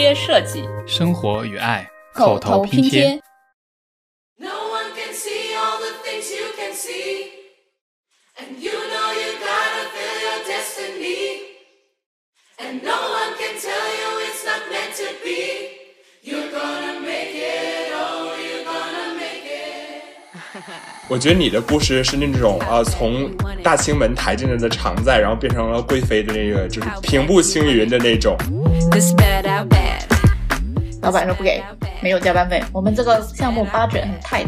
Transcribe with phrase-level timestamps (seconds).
[0.00, 3.20] 贴设计，生活与爱，口头拼贴。
[21.08, 23.30] 我觉得你的故事是那种啊，从
[23.62, 28.34] 大清门抬进来的常在，然后变成了贵妃的那个，就是平步青云的那种。
[31.02, 31.62] 老板说不给，
[32.02, 32.62] 没有加班费。
[32.72, 34.46] 我们这个项目 budget 很 tight。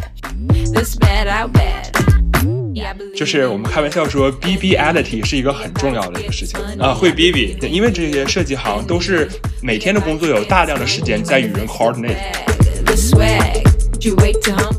[3.14, 9.28] 就是我们开玩笑说，BBality 是一个很重要的一个事情啊，会 BB，因为这些设计行都是
[9.62, 12.16] 每天的工作有大量的时间在与人 coordinate。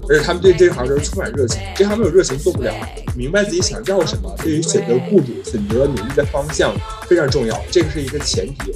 [0.10, 2.74] 而且他们对这行都是充满热情，这行没有热情做不了。
[3.16, 6.74] 明白自己想要什么，对于选择雇主、选择努力的方向
[7.08, 8.74] 非常重要，这个是一个前提。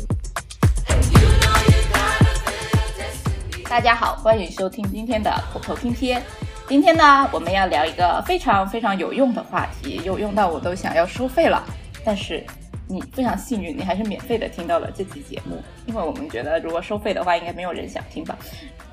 [3.69, 6.21] 大家好，欢迎收听今天的口头拼贴。
[6.69, 11.63] 今天呢，我们要聊一个非常非常有用的话题，有用到我都想要收费了，
[12.03, 12.45] 但是。
[12.89, 18.37] 你非常幸运，你还是免费的听到了这期节目，因为我们觉得如果收费的话，应该没有人想听吧。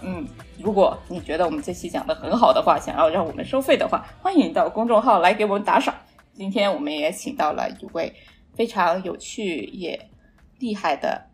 [0.01, 0.27] 嗯，
[0.59, 5.95] 如果你觉得我们这期讲的很好的话，想要让我们收费的话，欢迎到公众号来给我们打赏。
[6.33, 8.13] 今天我们也请到了一位
[8.57, 10.11] 非常有趣也
[10.59, 11.27] 厉害的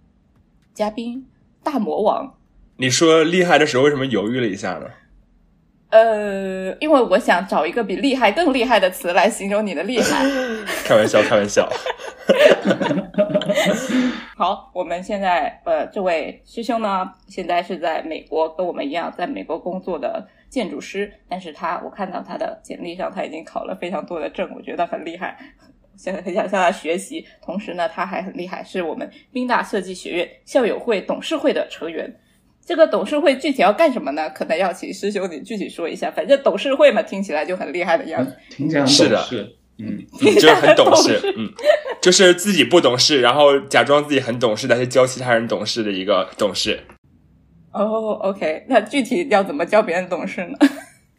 [0.75, 1.27] 嘉宾——
[1.65, 2.35] 大魔王。
[2.81, 4.87] 你说厉害的时候，为什么犹豫了一下呢？
[5.91, 10.25] 呃，因为我想找一个比厉害更厉害的词来形容你的厉害。
[10.87, 11.69] 开玩笑，开玩笑。
[14.35, 21.13] 好，我们现在呃，这位师兄呢，现在是在美国，跟我们一样在美国工作的建筑师。
[21.29, 25.37] 但是他，我看到他的简历上，他已经考了非常多的证，我觉得很厉害。
[25.99, 27.27] 现在很想向他学习。
[27.43, 32.11] 同时呢，他还很厉害，是我们宾大设计学院校友会董事会的成员。
[32.71, 34.31] 这个董事会具体要干什么呢？
[34.31, 36.09] 可能要请师兄你具体说一下。
[36.09, 38.33] 反正董事会嘛，听起来就很厉害的样子。
[38.49, 39.27] 听起来是的，
[39.81, 41.51] 嗯，就是很懂事，嗯，
[42.01, 46.79] 就是自己不懂事，然后假装自己很懂事，但是教其他人懂事的一个董事。
[47.73, 50.57] 哦，OK，那具体要怎么教别人懂事呢？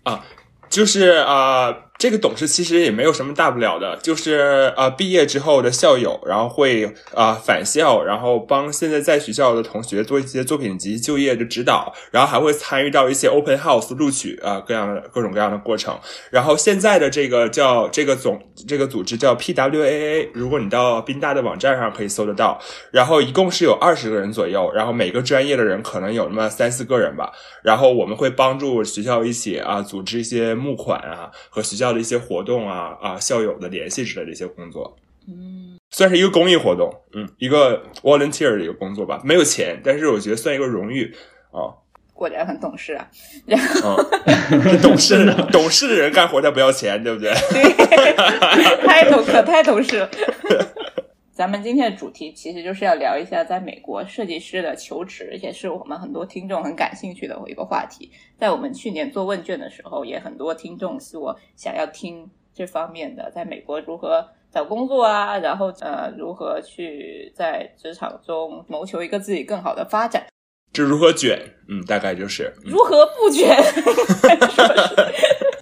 [0.03, 0.25] 啊，
[0.69, 1.75] 就是啊。
[2.01, 15.95] 这个董事其实也没有什么大不了的，就是呃毕业之后的校友，然后会啊返校，然后帮现在在学校的同学做一些作品集、就业的指导，然后还会参与到一些 open house 录取啊各样的各种各样的过程。
[16.31, 22.59] 然后现在的这个叫这个总这个组织叫 PWAA，如果你到宾大的网站上可以搜得到。
[22.89, 27.31] 然后一共是有二十个人左右，然后每个专业的人可能有那么三四个人吧。
[27.61, 31.90] 然后我们会帮助学校一起啊组织一些募款啊和学校。
[31.93, 34.97] 的一些活动啊啊，校友的联系之类的一些工作，
[35.27, 41.13] 嗯，算是一个公益活动，嗯，一个 volunteer 的一个工作吧，没有钱，但是我觉得算一个荣誉
[41.51, 41.75] 啊。
[42.13, 43.07] 果然很懂事啊，
[43.47, 43.97] 然后
[44.79, 47.31] 懂事懂事的人干活他不要钱，对不对？
[48.85, 50.09] 太懂可太懂事了。
[51.33, 58.11] 咱们今天的主题其实就是要聊一下在美国设计师的求职，也是我们很多听众很感兴趣的一个话题。
[58.37, 70.27] 在我们去年做问卷的时候，也很多听众是我想要听这方面的，在美国如何找工作啊，然后呃如何去在职场中谋求一个自己更好的发展。
[70.73, 71.39] 这如何卷？
[71.69, 73.57] 嗯，大概就是如何不卷。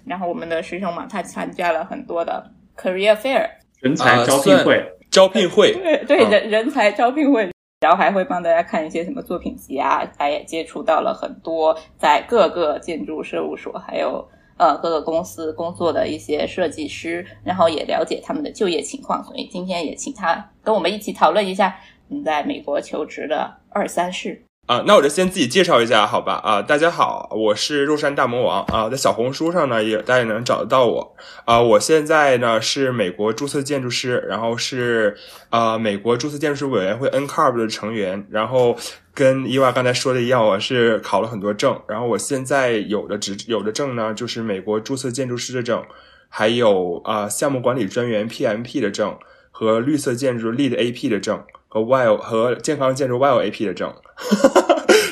[0.04, 2.44] 然后我们的师兄嘛，他参加了很多的
[2.76, 3.48] career fair
[3.78, 4.84] 人才招聘会。
[5.10, 5.72] 招聘会，
[6.06, 7.50] 对对人人才招聘会，
[7.80, 21.76] 然后还会帮大家看一些什么作品集啊，他也接触到了很多在各个建筑事务所，还有呃各个公司工作的一些设计师，然后也了解他们的就业情况，所以今天也请他跟我们一起讨论一下
[22.08, 24.44] 你在美国求职的二三事。
[24.70, 26.34] 啊，那我就先自己介绍一下，好吧？
[26.44, 31.60] 啊，大家好，我是肉山大魔王啊，在小红书上呢也大家也能找得到我啊。
[31.60, 35.16] 我现在呢是美国注册建筑师，然后是
[35.48, 38.76] 啊美国注册建筑师委员会 NCARB 的成员，然后
[39.12, 45.82] 跟伊娃刚才说的一样，我是考了很多证，然后我现在有的执有的证呢就是美国注册建筑师的证，
[46.28, 49.18] 还有啊项目管理专员 PMP 的证
[49.50, 51.42] 和绿色建筑 Lead AP 的证。
[51.72, 53.94] 和 Wild 和健康建筑 Wild AP 的证，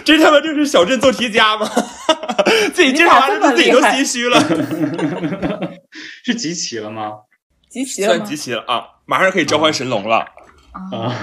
[0.04, 1.70] 这他妈就是小镇做题家吗？
[2.74, 4.40] 自己介绍完了，自己都心虚了。
[6.24, 7.12] 是集齐了吗？
[7.70, 8.82] 集齐了，算集齐了啊！
[9.06, 10.16] 马上可以召唤神龙了
[10.92, 11.14] 啊！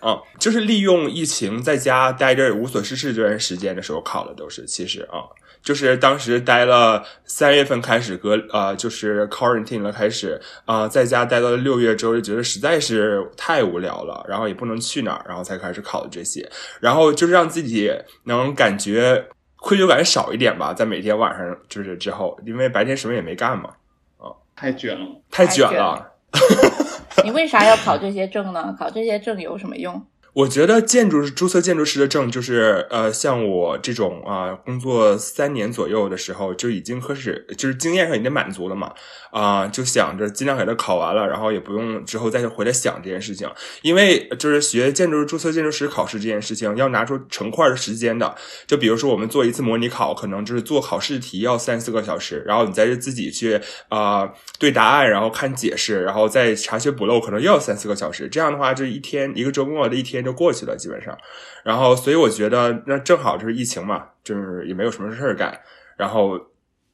[0.00, 5.26] 啊，就是利用疫情在家待着无所事事这段时间的时候考的，都是其实啊。
[5.62, 17.92] 就是当时待了三月份开始隔呃，就是 quarantine 了，开始啊、在家待到了六月之后，就觉得实在是太无聊了，然后也不能去哪儿，然后才开始考的这些，然后就是让自己
[18.24, 19.26] 能感觉
[19.56, 23.70] 愧疚感少一点吧，在每天晚上就是之后，因为白天什么也没干嘛
[24.18, 25.06] 啊，太卷了。
[25.30, 26.06] 太卷太卷了。
[27.24, 28.74] 你为啥要考这些证呢？
[28.78, 30.02] 考这些证有什么用？
[30.32, 38.92] 我觉得建筑注册建筑师的证，就是呃，像我这种啊、工作三年左右的时候，就已经开始就是经验上已经满足了嘛，
[39.32, 43.50] 啊、就想着尽量给它考完了，然后也不用之后再回来想这件事情，
[43.82, 48.34] 因为就是学建筑注册建筑师考试这件事情，要拿出成块的时间的。
[48.68, 54.30] 就比如说我们做一次模拟考，可能就是做考试题要三四个小时，然后你再是自己去啊、
[54.60, 58.28] 对答案，然后看解释，然后再查缺补漏，可能又要三四个小时。
[58.28, 61.16] 这样的话，就一天一个周末的一天就过去了，基本上。
[61.64, 65.60] 然后，所以我觉得那正好就是疫情嘛，就是也没有什么事儿干，
[65.96, 66.38] 然后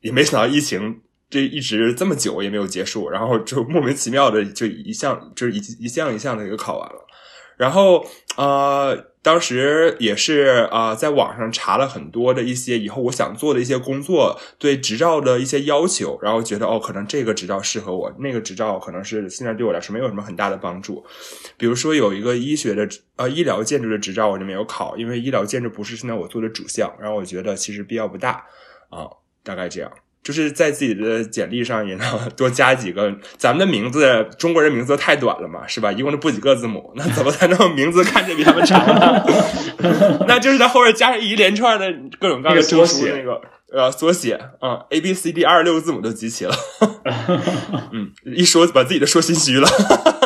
[0.01, 7.07] 也没想到疫情这一直这么久也没有结束，然后就莫名其妙的就一项就是一一项一项的一个考完了。
[7.57, 21.05] 然后呃，当时也是啊、在网上查了很多的一些以后我想做的一些工作对执照的一些要求，然后觉得哦，可能这个执照适合我，那个执照可能是现在对我来说没有什么很大的帮助。
[21.57, 28.45] 比如说有一个医学的呃医疗建筑的执照我就没有考，因为医疗建筑不是现在我做的主项，然后我觉得其实必要不大
[28.91, 29.09] 啊、
[29.43, 29.91] 大概这样。
[30.27, 35.93] 就是在自己的简历上也能多加几个，咱们的名字中国人名字太短了嘛，是吧？
[35.93, 39.23] 一共就不几个字母，那怎么才能名字看着比他们长呢？
[40.27, 41.87] 那就是在后面加上一连串的
[42.19, 43.41] 各种各样的那个缩写那个
[43.73, 46.57] 呃缩写啊、a B C D 二十六个字母都集齐了。
[47.93, 49.69] 嗯，一说把自己都说心虚了，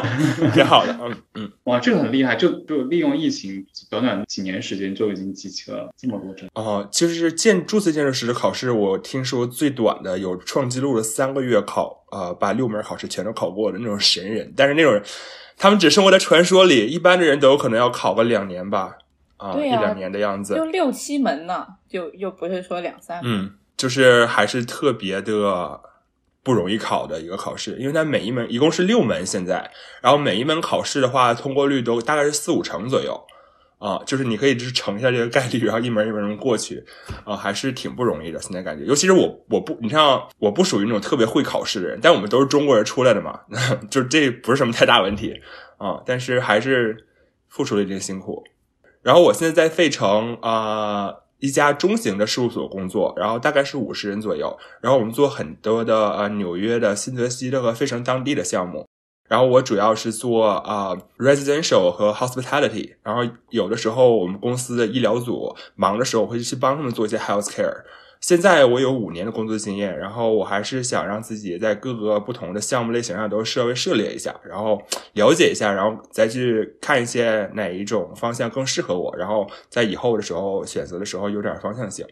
[0.54, 0.96] 挺好的。
[1.00, 1.52] 嗯嗯。
[1.64, 6.48] 哇，这个很厉害，就就利用疫情短短几年时间就已经集齐了这么多证。
[6.54, 14.52] 哦，就是建注册建筑师的考试，我听说最短的有创纪录的三个月考，呃，把六门考试全都考过的那种神人。
[14.56, 15.02] 但是那种人，
[15.56, 18.96] 他们只生活在传说里，一般的人都有可能要考个两年吧，
[19.36, 20.64] 啊，对呀一两年的样子就。
[20.66, 23.32] 六七门呢，就又不是说两三门。
[23.32, 25.80] 嗯，就是还是特别的
[26.42, 29.70] 不容易考的一个考试，因为它每一门一共是六门现在，
[30.02, 33.26] 然后每一门考试的话，通过率都大概是四五成左右。
[33.78, 36.84] 啊，就是你可以就是乘一下这个概率，然后一门一门过去，
[37.24, 38.38] 啊，还是挺不容易的。
[38.38, 43.40] 现在感觉，尤其是我，我不，你像我不属于那种特别会考试的人，但我们都是中国人出来的嘛，
[43.90, 45.40] 就这不是什么太大问题
[45.78, 46.02] 啊。
[46.04, 47.06] 但是还是
[47.48, 48.44] 付出了一定辛苦。
[49.00, 58.86] 然后我现在在费城啊、一家中型的事务所工作，然后大概是五十人左右，然后我们做很多的呃纽约的、新泽西这个费城当地的项目。
[59.28, 67.84] 然后我主要是做啊、residential 和 hospitality，然后有的时候我们公司的医疗组忙的时候，我会去帮他们做一些 health care。
[68.20, 74.80] 现在我有五年的工作经验，然后我还是想让自己在各个不同的项目类型上都稍微涉猎一下，然后
[75.14, 82.06] 了解一下，然后再去看一些哪一种方向更适合我，然后在以后的时候选择的时候有点方向性。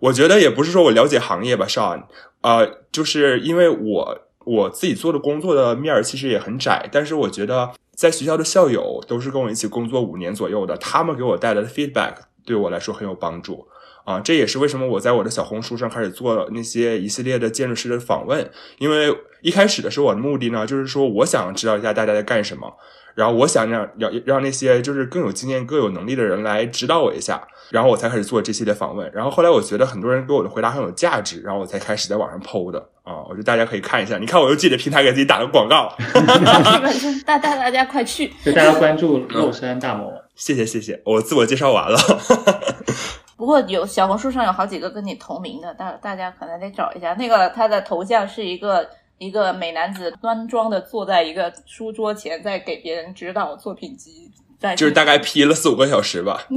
[0.00, 2.04] 我觉得也不是说我了解行业吧，Sean，
[2.40, 13.68] 呃，就是因为我我自己做的工作的面儿其实也很窄，但是我觉得在学校的校友都是跟我一起工作五年左右的，他们给我带来的 feedback 对我来说很有帮助。
[14.06, 18.48] 啊，这也是为什么我在我的小红书上开始做那些一系列的建筑师的访问，
[18.78, 22.72] 因为一开始的时候我的目的呢，就是说我想知道一下大家在干什么，
[23.16, 29.10] 然后我想让让让那些就是更有经验、更有能力的人来指导我一下，然后我才开始做这系列访问。
[29.12, 34.18] 然后后来我觉得很多人给我的回答很有价值，然后我才开始在网上 PO 的啊，我觉得大家可以看一下。
[34.18, 40.16] 你看我又自己的平台给自己打个广告， 基本上大大大家快去，就大家关注乐山大魔王。
[40.36, 41.98] 谢谢谢谢，我自我介绍完了。
[43.36, 47.12] 不过有小红书上有好几个跟你同名的，大大家可能得找一下。
[47.14, 48.88] 那个他的头像是一个
[49.18, 56.46] 一个美男子端庄的坐在一个书桌前，在给别人指导作品集，在就是大概 P 了四五个小时吧。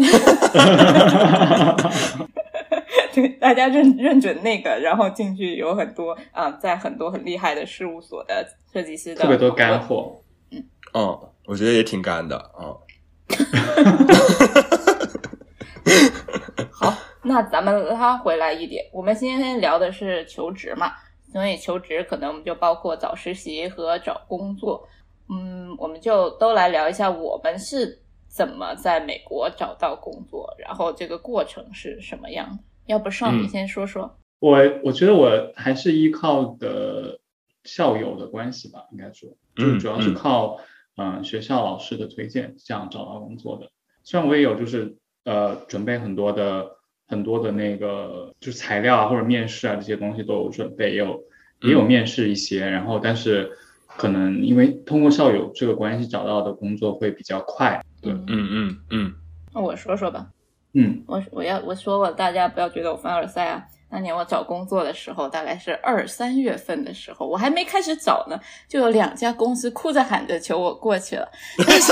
[3.14, 10.22] 对大家认认准那个，然后进去有很多啊、在很多很厉害的事务所的设计师的特别多干货。
[10.94, 12.72] 嗯，我觉得也挺干的啊。
[16.72, 16.94] 好，
[17.24, 20.92] 那咱们拉回来一点，我们今天聊的是求职嘛，
[21.32, 24.88] 所以求职可能就包括找实习和找工作。
[25.30, 32.64] 嗯，我们就都来聊一下我们是怎么在美国找到工作，然后这个过程是什么样的。
[32.88, 34.18] 要不上你嗯先说说？
[34.40, 37.20] 我我觉得我还是依靠的
[37.64, 40.58] 校友的关系吧，应该说，就是主要是嗯靠
[40.96, 43.70] 嗯、呃学校老师的推荐这样找到工作的。
[44.04, 44.98] 虽然我也有就是
[45.30, 46.66] 呃准备很多的
[47.08, 51.24] 很多的那个就是材料啊或者面试啊这些东西都有准备，也有
[51.62, 53.52] 也有面试一些，然后但是
[53.98, 59.14] 可能因为通过校友这个关系找到的工作会比较快，对，嗯嗯嗯，
[59.54, 60.26] 那我说说吧，
[60.74, 61.04] 嗯。
[61.06, 63.64] 我我要我说我大家不要觉得我凡尔赛啊。
[63.92, 71.28] 那年我找工作的时候，大概是二三月份的时候，我还没开始找呢，就有两家公司哭着喊着求我过去了。
[71.58, 71.92] 但 是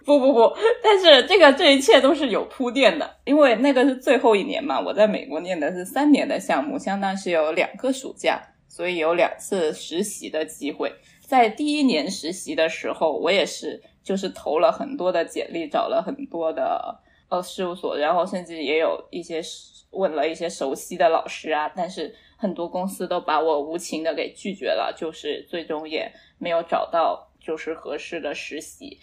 [0.06, 0.52] 不不不，
[0.82, 10.90] 但是这个这一切都是有铺垫的，因为那个是最后一年嘛，我在美国念的是三年的项目，相当是有两个暑假，所以有两次实习的机会。
[11.20, 19.40] 在第一年实习的时候，我也是就是投了很多的简历，找了很多的呃事务所，然后甚至也有一些
[19.90, 28.98] 问了一些熟悉的老师啊，但是很多公司都把我无情的给拒绝了，就是最终也没有找到就是合适的实习。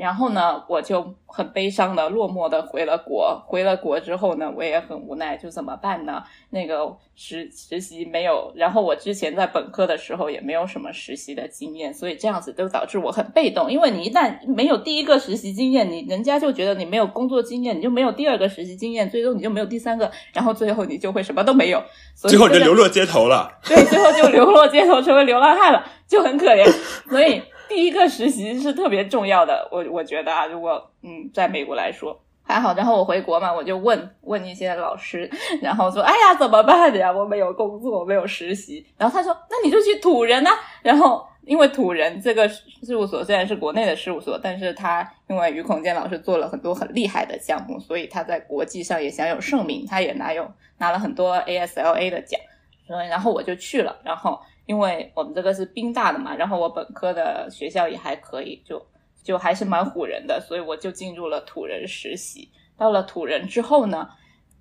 [0.00, 3.38] 然后呢，我就很悲伤的、落寞的回了国。
[3.46, 6.22] 回了国之后呢，我也很无奈，就怎么办呢？
[6.48, 13.70] 那个实实习没有，然后我之前在本科的时候也没有什么实习的经验，所以这样子就导致我很被动。
[13.70, 21.82] 因为你一旦没有第一个实习经验，你人家就觉得你没有工作经验，你就没有第二个实习经验，最终你就没有第三个，然后最后你就会什么都没有。
[22.14, 23.52] 最后你就流落街头了。
[23.64, 26.66] 对，最后就流落街头，成为流浪汉了，就很可怜。
[27.08, 27.42] 所以。
[27.70, 32.74] 第一个实习是特别重要的，我我觉得啊，如果嗯，在美国来说还好。
[32.74, 35.30] 然后我回国嘛，我就问问一些老师，
[35.62, 37.12] 然后说，哎呀，怎么办呀？
[37.12, 38.84] 我没有工作，没有实习。
[38.98, 40.50] 然后他说，那你就去土人啊。
[40.82, 50.44] 然后因为土人这个事务所虽然是国内的事务所，但是他因为于孔健老师做了很多很厉害的项目，所以他在国际上也享有盛名，他也拿有
[50.78, 52.40] 拿了很多 ASLA 的奖。
[52.88, 54.40] 嗯然后我就去了，然后。
[54.70, 58.80] 因为我们这个是宾大的嘛，然后我本科的学校也还可以，就
[59.20, 62.48] 就还是蛮唬人的，所以我就进入了土人实习。
[62.78, 64.08] 到了土人之后呢，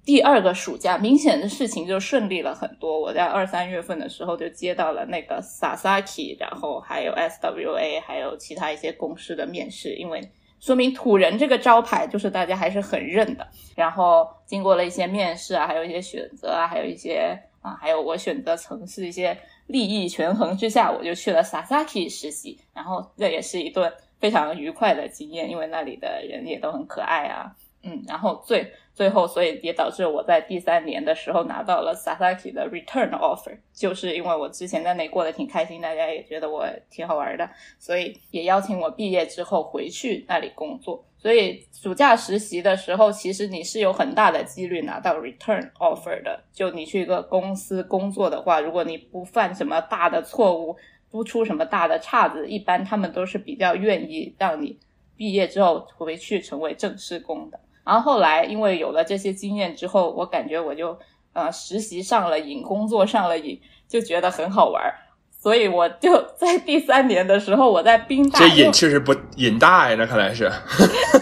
[0.03, 2.99] 第二个暑假明显的事情就顺利了很多。
[2.99, 10.27] 我在二三月份的时候就接到了那个 Sasaki，然后还有 SWA，还有其他一些公司的面试，因为
[10.59, 13.47] 说明土人这个招牌就是大家还是很认的。
[13.75, 19.37] 然后经过了一些面试啊，还有一些选择啊，还有一些啊，还有我选择城市一些。
[19.69, 41.01] 利益权衡之下，我就去了 Sasaki 实习，然后这也是一段非常愉快的经验，因为那里的人也都很可爱啊，嗯，然后最最后，所以也导致我在第三年的时候拿到了 Sasaki 的 return offer，就是因为我之前在那过得挺开心，大家也觉得我挺好玩的，所以也邀请我毕业之后回去那里工作。
[41.17, 46.43] 所以暑假实习的时候，其实你是有很大的几率拿到 return offer 的。
[46.51, 50.75] 就你去一个公司工作的话，如果你不犯什么大的错误，
[51.09, 54.77] 不出什么大的岔子，一般他们都是比较愿意让你
[55.15, 57.57] 毕业之后回去成为正式工的。
[57.89, 60.95] 然后后来因为有了这些经验之后，我感觉我就
[61.33, 64.93] 呃实习上了瘾，工作上了瘾，就觉得很好玩儿。
[65.41, 70.47] 所以我就在第三年的时候，我在宾大，这瘾确实不瘾大呀，那看来是，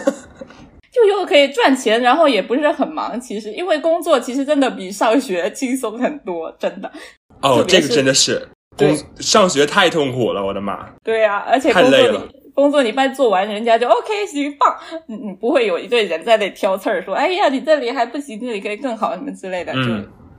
[0.92, 3.18] 就又可以赚钱，然后也不是很忙。
[3.18, 6.92] 其实因为工作其实真的比上学轻松很多，真的。
[7.40, 8.46] 哦，这个真的是
[8.76, 10.90] 工上学太痛苦了，我的妈！
[11.02, 12.18] 对呀，而且工作你
[12.58, 19.80] 工作你半做完，人家就 OK 行棒，你你不会有一堆人在那挑刺儿说，哎呀，你这里还不行，这里可以更好什么之类的，就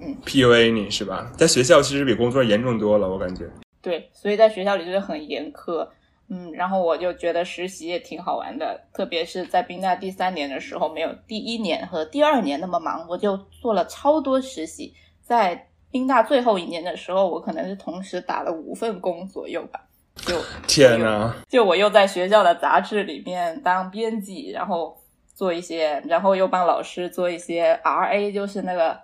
[0.01, 1.31] 嗯 PUA 你是吧？
[1.37, 3.45] 在学校其实比工作严重多了，我感觉。
[3.81, 5.87] 对，所以在学校里就是很严苛，
[6.27, 14.93] 嗯，然后我就觉得实习也挺好玩的，特别是在宾大第三年的时候，没有第一年和第二年那么忙，我就做了超多实习。
[15.21, 19.85] 在宾大最后一年的时候，我可能是同时打了五份工左右吧。
[20.25, 24.97] 就天呐，就我又在学校的杂志里面当编辑，然后
[25.33, 28.99] 做一些，然后又帮老师做一些 RA，就是那个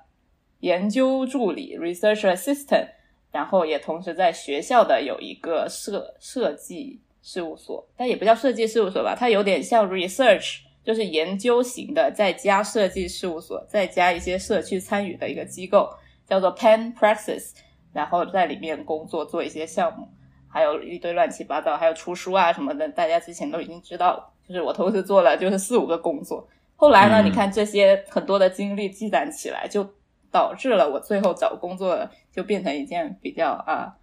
[0.59, 2.89] 研究助理 （research assistant）。
[3.31, 15.89] 然后也同时在学校的有一个设设计事务所，但也不叫设计事务所吧，它有点像 research，就是研究型的，再加设计事务所，再加一些社区参与的一个机构，
[16.25, 17.51] 叫做 Pen Praxis，
[17.91, 20.07] 然后在里面工作做一些项目，
[20.55, 24.33] 还有一堆乱七八糟，还有出书啊什么的，大家之前都已经知道了。
[24.47, 29.87] 就是我同时做了就是四五个工作，后来呢，你看这些很多的经历积攒起来就。
[30.31, 33.95] 导致了我最后找工作就变成一件比较啊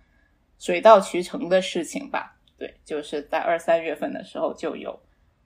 [0.58, 2.34] 水到渠成的事情吧。
[2.56, 4.98] 对，就是在二三月份的时候就有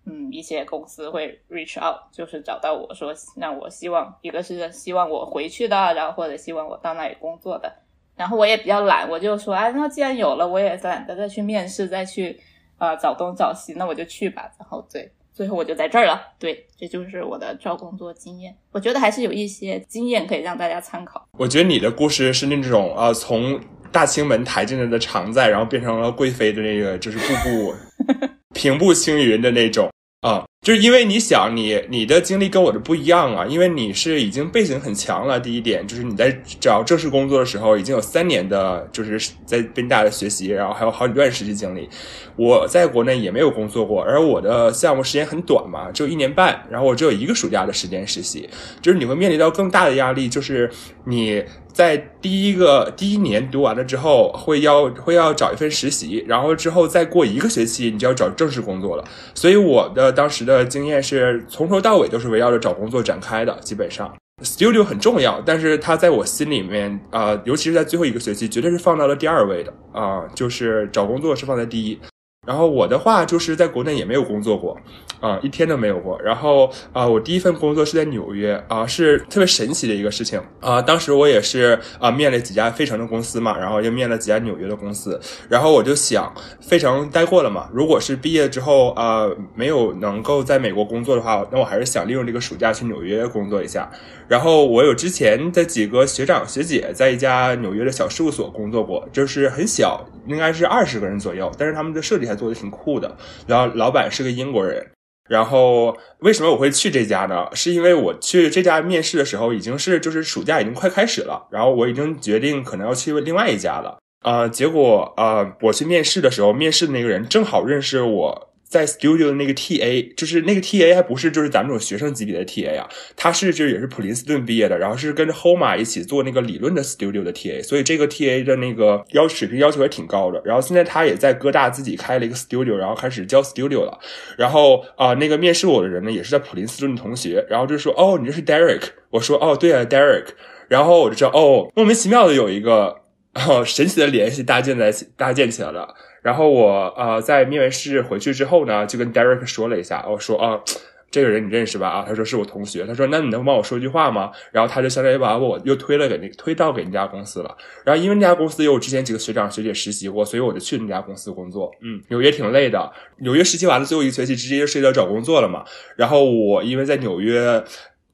[0.05, 7.75] 嗯一些公司会 reach out，就是找到我说让我希望一个是希望我回去的，然后或者希望我到那里工作的。
[8.17, 12.41] 然后我也比较懒，我就说啊，那既然有了，我也懒得再去面试，再去
[12.79, 14.51] 呃找东找西，那我就去吧。
[14.59, 16.21] 然后对，最后我就在这儿了。
[16.39, 18.57] 对，这就是我的找工作经验。
[18.73, 21.29] 我觉得还是有一些经验可以让大家参考。
[21.39, 23.61] 我觉得你的故事是那种啊，从
[23.93, 27.75] 大清门抬进来的常在，然后变成了贵妃的那个，就是步步
[28.55, 29.91] 平步青云的那种
[30.27, 30.45] 啊。
[30.63, 35.39] 就是因为你想，你你的经历跟我的不一样啊，因为你是已经背景很强了。
[35.39, 41.89] 第一点就是你在找正式工作的时候已经有三年的，就是在宾大的学习，然后还有好几段实习经历。
[42.35, 48.49] 我在国内也没有工作过，而我的项目时间很短嘛，只有一年半，然后我只有一个暑假的时间实习。
[48.83, 50.69] 就是你会面临到更大的压力，就是
[51.05, 51.45] 你
[51.77, 59.05] 在第一个第一年读完了之后，会要会要找一份实习，然后之后再过一个学期，你就要找正式工作了。
[59.35, 60.67] 所以我的当时的。
[60.77, 71.99] 经验是从头到尾都是围绕着找工作展开的，基本上 studio 很重要，但是它在我心里面啊，尤其是在最后一个学期，绝对是放到了第二位的啊，就是找工作是放在第一。
[72.47, 74.79] 然后我的话就是在国内也没有工作过，
[75.21, 76.19] 啊，一天都没有过。
[76.23, 80.81] 然后啊，我第一份工作是在纽约，啊，是特别神奇的一个事情啊。
[80.81, 85.21] 当时我也是啊，面了几家费城的公司嘛，然后又面了几家纽约的公司。
[85.49, 93.91] 然后我就想，费城待过了嘛，如果是毕业之后啊，没有能够在美国工作的话，那我还是想利用这个暑假去纽约工作一下。
[94.29, 103.17] 然后我有之前的几个学长学姐在一家纽约的小事务所工作过，就是很小，应该是二十个人左右，但是他们的设计还做的挺酷的。
[103.47, 104.85] 然后老板是个英国人。
[105.29, 107.49] 然后为什么我会去这家呢？
[107.53, 113.99] 是因为我去这家面试的时候已经是就是暑假已经快开始了，然后我已经决定可能要去另外一家了。
[114.25, 118.51] 啊，结果啊，我去面试的时候，面试的那个人正好认识我。
[118.69, 130.43] 在 studio 的那个 TA，就是那个 TA 还不是就是咱们这种学生级别的 TA 啊，他是就也是普林斯顿毕业的，然后是跟着 Homa 一起做那个理论的 studio 的 TA，所以这个 TA 的那个要水平要求也挺高的。
[130.45, 133.99] 然后现在他也在哥大自己开了一个 studio，然后开始教 studio 了。
[134.37, 140.27] 然后啊，那个面试我的人呢也是在普林斯顿的同学，然后就说哦，你这是 Derek，我说哦对啊 Derek，
[140.69, 143.03] 然后我就知道哦，莫名其妙的有一个
[143.35, 145.95] 哦神奇的联系搭建在搭建起来了。
[146.27, 150.61] 然后我呃在面完试回去之后呢，就跟 Derek 说了一下，我说啊，
[151.09, 151.89] 这个人你认识吧？
[151.89, 152.85] 啊，他说是我同学。
[152.85, 154.33] 他说那你能帮我说句话吗？
[154.51, 157.57] 然后他就相当于把我又推了给那推到给那家公司了。
[157.85, 161.71] 然后因为那家公司有我之前几个学长学姐实习过，所以我就去那家公司工作。
[161.81, 165.65] 嗯，纽约挺累的，纽约实习完了最后一个学期直接就涉及到找工作了嘛。
[165.95, 167.63] 然后我因为在纽约。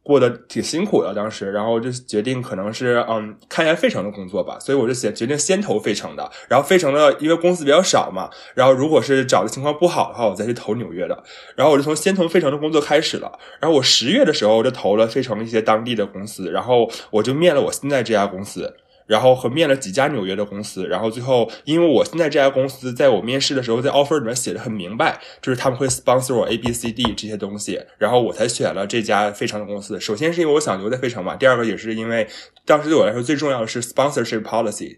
[0.03, 11.23] 过得挺辛苦的，当时，然后就决定可能是嗯看一下费城的工作吧，所以我就先决定先投费城的，然后费城的因为公司比较少嘛，然后如果是找的情况不好的话，我再去投纽约的，
[11.55, 18.75] 然后我就从先从费城的工作开始了，然后我十月的时候就投了费城一些当地的公司，然后我就面了我现在这家公司。
[19.13, 30.01] 然后和面了几家纽约的公司，然后最后因为我现在这家公司在我面试的时候，在 offer 里面写的很明白，就是他们会 sponsor 我 A B C D 这些东西，然后我才选了这家费城的公司。
[30.01, 32.27] 首先是因为我想留在费城嘛，第二个也是因为
[32.65, 34.97] 当时对我来说最重要的是 sponsorship policy。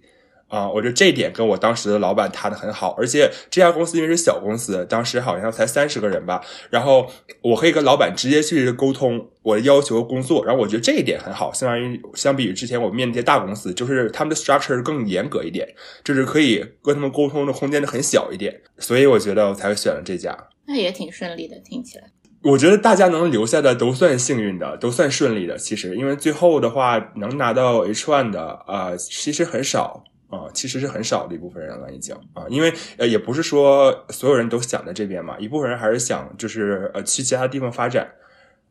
[0.48, 7.10] 啊，我觉得这一点跟我当时的老板谈的很好，而且这家公司因为是小公司，当时好像才三十个人吧，然后
[7.42, 15.66] 我可以跟老板直接去沟通我的要求工作，然后我觉得这一点很好，相当于相比于之前我面那些大公司，就是他们的 structure 更严格一点，
[16.04, 20.36] 就是可以跟他们沟通的空间就很小一点，所以我觉得我才会选了这家。
[20.66, 22.04] 那也挺顺利的，听起来。
[22.42, 25.56] 我觉得大家能留下的都算幸运的，都算顺利的。
[25.56, 30.04] 其实，因为最后的话能拿到 H one 的啊，其实很少。
[30.34, 38.10] 啊，其实是很少的一部分人了，已经啊，因为呃，也不是说所有人都想在这边嘛，一部分人还是想就是呃去其他地方发展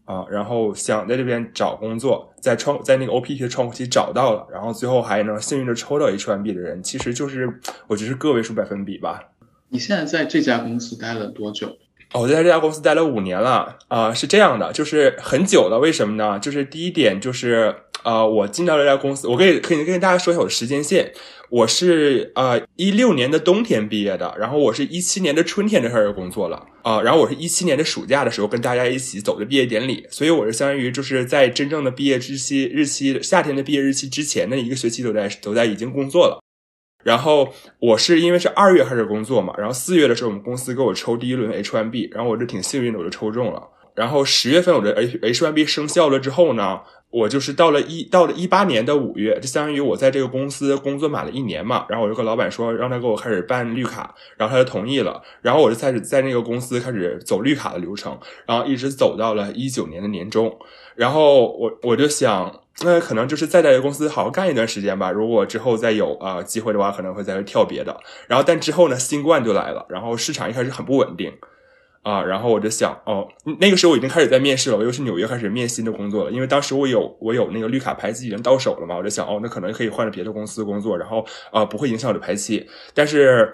[0.06, 7.48] 啊，然后想在这边找工作，在窗在那个 OPT 的窗口期找到了，然后最后还能幸运的抽到 H1B 的人，其实就是
[7.88, 9.30] 我觉得是个位数百分比吧。
[9.70, 11.68] 你现在在这家公司待了多久？
[12.14, 15.80] 哦，我在这家公司待了五年了啊，是这样的，就是很久了。
[15.80, 16.38] 为什么呢？
[16.38, 21.14] 就是第一点就是啊，我进到这家公司，我可以可以跟大家说一下我的时间线。
[21.50, 36.42] 我是呃一六年的冬天毕业的，然后我是一七年的春天就开始工作了啊，然后我是一七年的暑假的时候跟大家一起走的毕业典礼，所以我是相当于就是在真正的毕业日期日期夏天的毕业日期之前的一个学期都在都在已经工作了，
[37.04, 43.62] 然后我是因为是二月开始工作嘛，然后四月的时候我们公司给我抽第一轮 H1B，然后我就挺幸运的我就抽中了，
[43.94, 46.80] 然后十月份我的 H H1B 生效了之后呢。
[47.14, 60.58] 我就是到了一到了一八年的五月，就相当于我在这个公司工作满了一年嘛，然后我就跟老板说，让他给我开始办绿卡，然后他就同意了，然后我就开始在那个公司开始走绿卡的流程，然后一直走到了一九年的年中，
[60.96, 67.96] 然后我我就想，那可能就是再在这个公司好好干一段时间吧，如果之后再有啊机会的话，可能会再跳别的，
[68.28, 71.32] 然后但之后呢，新冠就来了，然后市场一开始很不稳定。
[72.04, 73.28] 啊，然后我就想，哦，
[73.60, 83.52] 那个时候我已经开始在面试了，我又去纽约开始面新的工作了，因为当时我有我有那个绿卡排期已经到手了嘛，我就想，哦，那可能可以换了别的公司工作，然后啊不会影响我的排期，但是。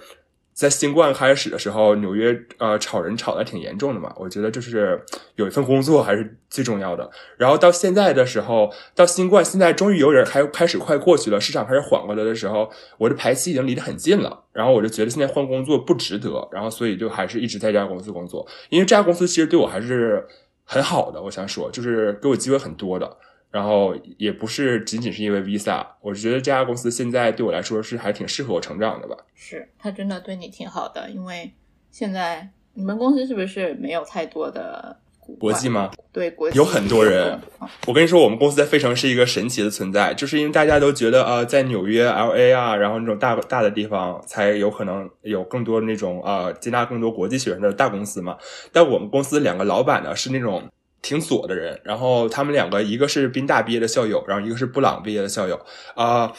[0.59, 5.01] 在新冠开始的时候，纽约呃炒人炒的挺严重的嘛，我觉得就是
[5.35, 7.09] 有一份工作还是最重要的。
[7.37, 14.43] 然后到现在的时候，到新冠现在终于有点开开始快过去了，市场开始缓过来的时候，我的排期已经离得很近了。
[14.51, 20.27] 然后我就觉得现在换工作不值得，然后所以就还是一直在这家公司工作，因为这家公司其实对我还是
[20.65, 21.21] 很好的。
[21.21, 23.15] 我想说，就是给我机会很多的。
[23.51, 29.17] 然后也不是仅仅是因为 Visa，我觉得这家公司现在对我来说是还挺适合我成长的吧。
[29.33, 31.51] 是他真的对你挺好的，因为
[31.89, 34.95] 现在你们公司是不是没有太多的
[35.39, 35.89] 国际吗？
[36.13, 37.39] 对，国际有很多人。
[37.87, 48.37] 我跟你说，我们公司在费城是一个神奇的存在，就是因为大家都觉得呃，在纽约、L A 啊，然后那种大大的地方才有可能有更多那种呃接纳更多国际学生的大公司嘛。
[48.71, 50.63] 但我们公司两个老板呢是那种。
[51.01, 55.59] 挺左的人，然后他们两个，一个是宾大毕业的校友，然后一个是布朗毕业的校友，
[55.95, 56.31] 啊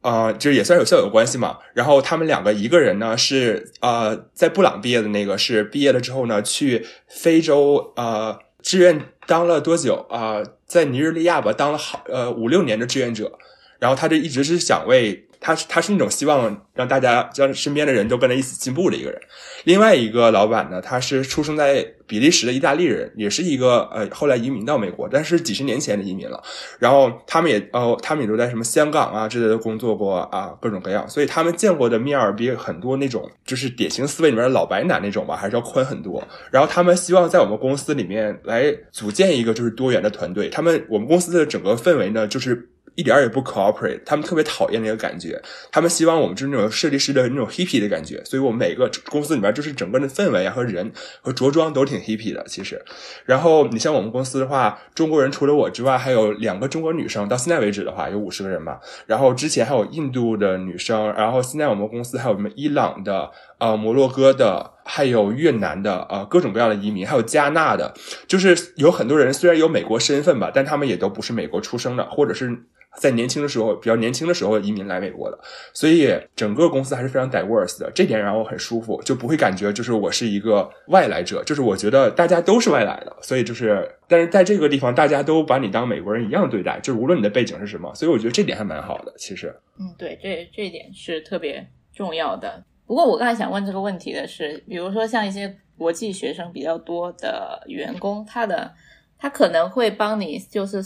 [0.00, 1.58] 啊，就是也算是有校友关系嘛。
[1.74, 13.38] 然后他们两个，一个人呢是呃在布朗毕业的那个，是毕业了之后呢去非洲呃志愿当了多久啊，在尼日利亚吧当了好呃五六年的志愿者，
[13.78, 15.27] 然后他就一直是想为。
[15.40, 19.20] 他他是那种希望让大家让身边的人都跟他一起进步的一个人。
[19.64, 26.42] 另外一个老板呢，他是出生在比利时的意大利人，也是一个呃后来移民到美国，但是几十年前的移民了。
[26.78, 31.08] 然后他们也哦，他们也都在什么香港啊之类的工作过啊，各种各样。
[31.08, 36.26] 所以他们见过的面儿比很多那种就是典型思维里面的老白男那种吧，还是要宽很多。
[36.50, 40.48] 然后他们希望在我们公司里面来组建一个就是多元的团队。
[40.48, 42.70] 他们我们公司的整个氛围呢，就是。
[42.98, 52.84] 一点也不 cooperate，他们特别讨厌那个感觉，他们希望我们就是那种设计师的那种 hippy 的感觉，所以我们每个公司里面就是整个的氛围啊和人和着装都挺 hippy 的，其实。
[53.24, 58.80] 然后你像我们公司的话，中国人除了我之外，还有两个中国女生，到现在为止的话有五十个人吧。
[59.06, 67.92] 然后之前还有印度的女生，然后现在我们公司还有什么伊朗的、呃摩洛哥的，还有越南的，呃各种各样的移民，还有加纳的，
[68.26, 72.58] 就是有很多人虽然有美国身份吧，但他们也都不是美国出生的，或者是。
[72.98, 75.38] 在年轻的时候，比较年轻的时候移民来美国的，
[75.72, 89.54] 所以整个公司还是非常 diverse 的，这点让我很舒服，就不会感觉就是我是一个外来者，就是我觉得大家都是外来的，所以就是，但是在这个地方，大家都把你当美国人一样对待，就是无论你的背景是什么，所以我觉得这点还蛮好的，其实。
[89.78, 92.64] 嗯，对，这这一点是特别重要的。
[92.88, 98.74] 不过我刚才想问这个问题的是，比如说像一些国际学生比较多的员工，他的
[99.16, 100.82] 他可能会帮你就是。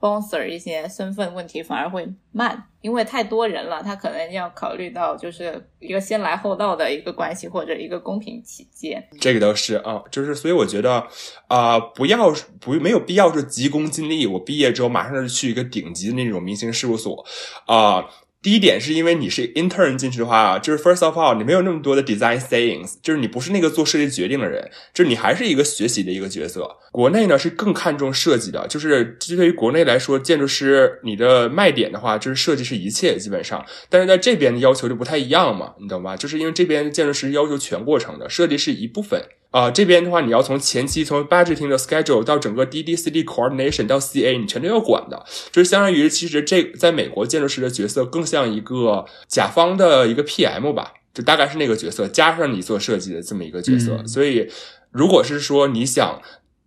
[0.00, 9.02] sponsor 一些身份问题反而会慢，因为太多人了，他可能要考虑到就是一个先来后到的一个关系，或者一个公平起见。
[9.18, 11.06] 这个都是啊，就是所以我觉得
[11.48, 12.30] 啊，不要
[12.60, 14.26] 不没有必要是急功近利。
[14.26, 17.24] 我毕业之后马上就去一个顶级的那种明星事务所
[17.66, 18.04] 啊。
[18.44, 26.76] 第一点是因为你是 intern 进去的话，就是 first of all，你没有那么多的 design sayings，就是你不是那个做设计决定的人，就是你还是一个学习的一个角色。
[26.92, 36.14] 国内呢是更看重设计的，就是对于国内来说，建筑师你的卖点的话，就是设计是一切基本上，但是在这边的要求就不太一样嘛，你懂吧？
[36.14, 39.24] 就是因为这边建筑师要求全过程的，设计是一部分。
[39.54, 54.50] 啊，这边的话，你要从前期从 budgeting 的 schedule 到整个 D D C D coordination 到 C A，你全都要管的，就是相当于其实这在美国建筑师的角色更像一个甲方的一个 P M 吧，就大概是那个角色，加上你做设计的这么一个角色，所以
[54.90, 56.20] 如果是说你想。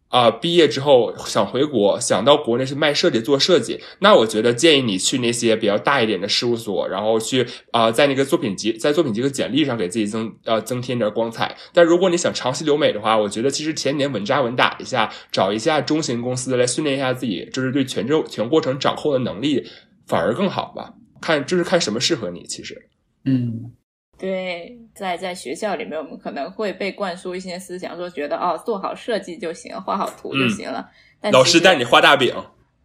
[0.09, 11.55] 啊，毕业之后想回国，想到国内去卖设计做设计，那我觉得建议你去那些比较大一点的事务所，然后去啊，在那个作品集在作品集和简历上给自己增呃增添点光彩。
[11.73, 19.65] 但如果你想长期留美的话，我觉得其实前年稳扎稳打一下，找一下中型公司来训练一下自己，就是对全周全过程掌控的能力
[20.05, 20.93] 反而更好吧。
[21.19, 22.89] 看就是看什么适合你，其实，
[23.25, 23.71] 嗯。
[24.17, 30.89] 对，在在学校里面，我们可能会被灌输一些思想，说觉得哦，做好设计就行，画好图就行了。
[31.31, 32.33] 老师带你画大饼。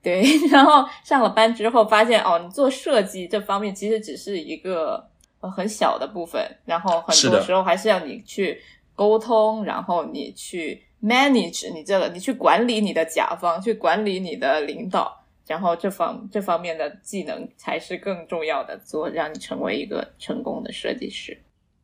[0.02, 5.08] 对， 然后上了班之后，发现哦，你做设计这方面其实只是一个
[5.40, 8.60] 很小的部分，然后很多时候还是要你去
[8.94, 15.21] 沟通，然后你去 manage 你这个，你去管理你的甲方，去管理你的领导。
[15.52, 21.36] 然后这方这方面的技能才是更重要的，做让你成为一个成功的设计师。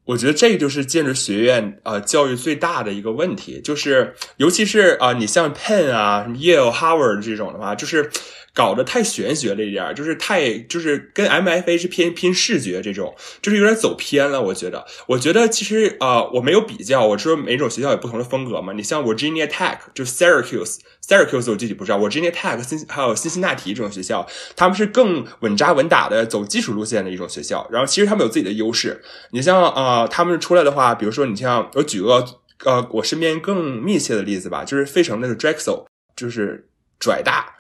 [0.07, 8.11] 我觉得这个就是建筑学院啊教育最大的一个问题，就是尤其是啊，你像 Penn 啊、什么 Yale、Harvard 这种的话，就是。
[8.59, 14.43] 搞得太玄学了一点，就是太就是跟 MFA 是偏偏视觉这种，就是有点走偏了。
[14.43, 18.73] 我觉得，我觉得其实啊、呃我没有比较，我说每种学校有不同的风格嘛。
[18.73, 20.79] 你像 Virginia Tech 就是 Syracuse。
[21.07, 27.65] Syracuse 我具体不知道，Virginia Tech 新还有辛辛那提这种学校，他们是更稳扎稳打的走基础路线的一种学校。
[27.71, 29.01] 然后其实他们有自己的优势。
[29.31, 32.25] 你像呃，他们出来的话，比如说你像我举个
[32.65, 35.85] 呃我身边更密切的例子吧，就是费城那个 Drexel，
[36.17, 36.69] 就是
[36.99, 37.58] 拽大。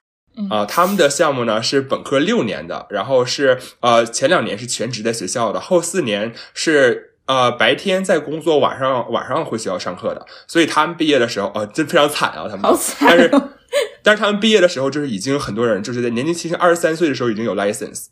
[0.50, 13.48] 啊、他们的项目呢是本科六年的，然后是呃前两年是全职在学校的，后四年是呃白天在工作，晚上晚上回学校上课的，所以他们毕业的时候，呃，真非常惨啊，他们，好惨但是哦。
[14.02, 18.06] 但是他们毕业的时候，就是已经很多人就是在年纪轻轻二十三岁的时候已经有 license。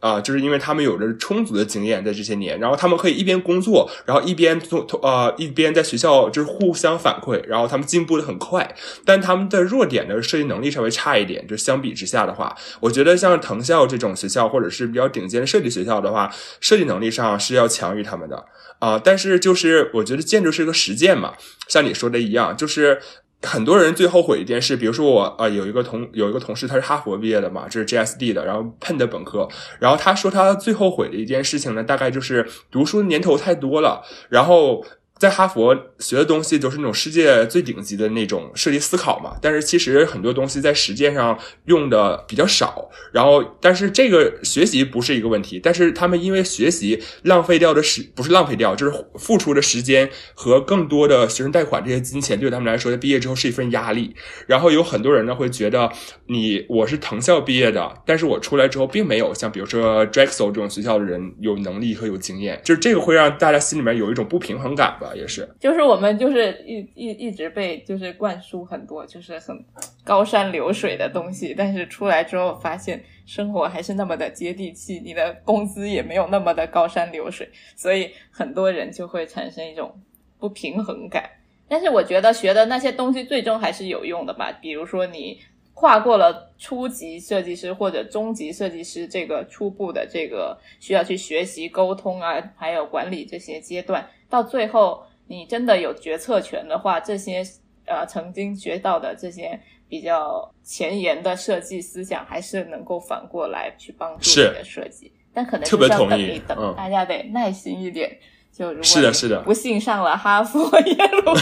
[0.00, 8.76] 啊、就是因为他们有着充足的经验在这些年，然后他们可以一边工作，然后一边做呃一边在学校就是互相反馈，然后他们进步的很快。
[9.04, 18.44] 但他们的弱点的设计能力稍微差一点，就相比之下的话，我觉得像藤校这种学校或者是比较顶尖的设计学校的话，设计能力上是要强于他们的
[18.78, 21.34] 啊、但是就是我觉得建筑是个实践嘛，
[21.66, 23.00] 像你说的一样，就是。
[23.42, 29.48] 很多人最后悔一件事，比如说我呃有一个同有一个同事，他是哈佛毕业的嘛，这是 GSD 的，然后喷的本科，
[29.78, 34.84] 然后他说他最后悔的一件事情呢，大概就是读书年头太多了，然后
[35.18, 42.88] 在哈佛学的东西都是那种世界最顶级的那种设计思考嘛，但是其实很多东西在实践上用的比较少。
[43.12, 54.14] 然后，但是这个学习不是一个问题，但是他们因为学习浪费掉的时不是浪费掉，就是付出的时间和更多的学生贷款这些金钱，对他们来说，在毕业之后是一份压力。
[54.46, 55.90] 然后有很多人呢会觉得
[56.26, 65.48] 你我是藤校毕业的，但是我出来之后并没有像比如说 Drexel 这种学校的人有能力和有经验，就是这个会让大家心里面有一种不平衡感吧，也是。
[65.58, 69.64] 就是我们就是一一一直被就是灌输很多就是很
[70.04, 80.00] 高山流水的东西，但是出来之后发现生活还是那么的接地气，你的工资也没有那么的高山流水，所以很多人就会产生一种
[80.38, 81.30] 不平衡感。
[81.68, 85.38] 但是我觉得学的那些东西最终还是有用的吧，比如说你
[85.74, 97.42] 跨过了初级设计师或者中级设计师这个初步的这个需要去学习沟通啊，还有管理这些阶段，到最后你真的有决策权的话，这些
[97.86, 105.12] 呃曾经学到的这些比较前沿的设计思想，还是能够反过来去帮助你的设计。
[105.32, 108.18] 但可能特别同意等一等，嗯大家得耐心一点。
[108.50, 111.32] 就如果是的是的不幸上了哈佛、耶鲁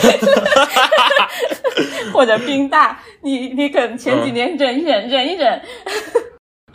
[2.13, 5.63] 或者宾大，你你可能前几年忍一忍，忍一忍，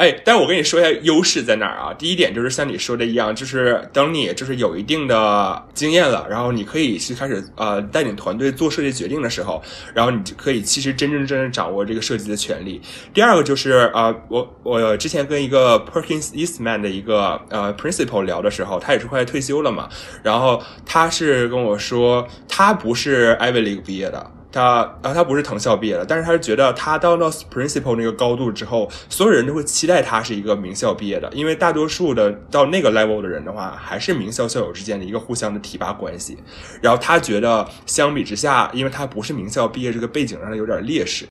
[0.02, 1.94] 哎，但我跟你说一下优势在哪儿啊？
[1.94, 9.62] 第一点就是像你说的一样，就是等你就是有一定的经验了，然后你可以去开始呃带领团队做设计决定的时候，
[9.94, 12.82] 然后你就可以其实真真正正掌握这个设计的权利。
[13.14, 19.88] 第二个就是呃，我我之前跟一个 Perkins Eastman 的一个呃 principal 聊的时候，他也是快退休了嘛，
[20.24, 24.32] 然后他是跟我说，他不是 Ivy League 毕业的。
[24.52, 36.38] 他啊，他不是藤校毕业的，但是他是觉得他到到 principal 那个高度之后，所有人都会期待他是一个名校毕业的，因为大多数的到那个 level 的人的话，还是名校校友之间的一个互相的提拔关系。
[36.82, 41.26] 然后他觉得相比之下，因为他不是名校毕业，这个背景上有点劣势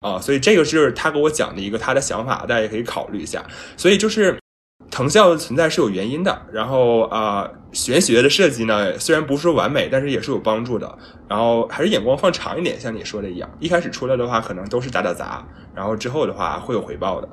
[0.00, 3.44] 啊，所以这个是他给我讲的一个他的想法，大家也可以考虑一下。
[3.76, 4.38] 所以就是
[4.96, 10.98] 藤校的存在是有原因的，然后啊、呃玄学的设计呢，虽然不是完美，但是也是有帮助的。
[11.28, 17.28] 然后还是眼光放长一点，像你说的一样，一开始出来的话可能都是打打杂，然后之后的话会有回报的。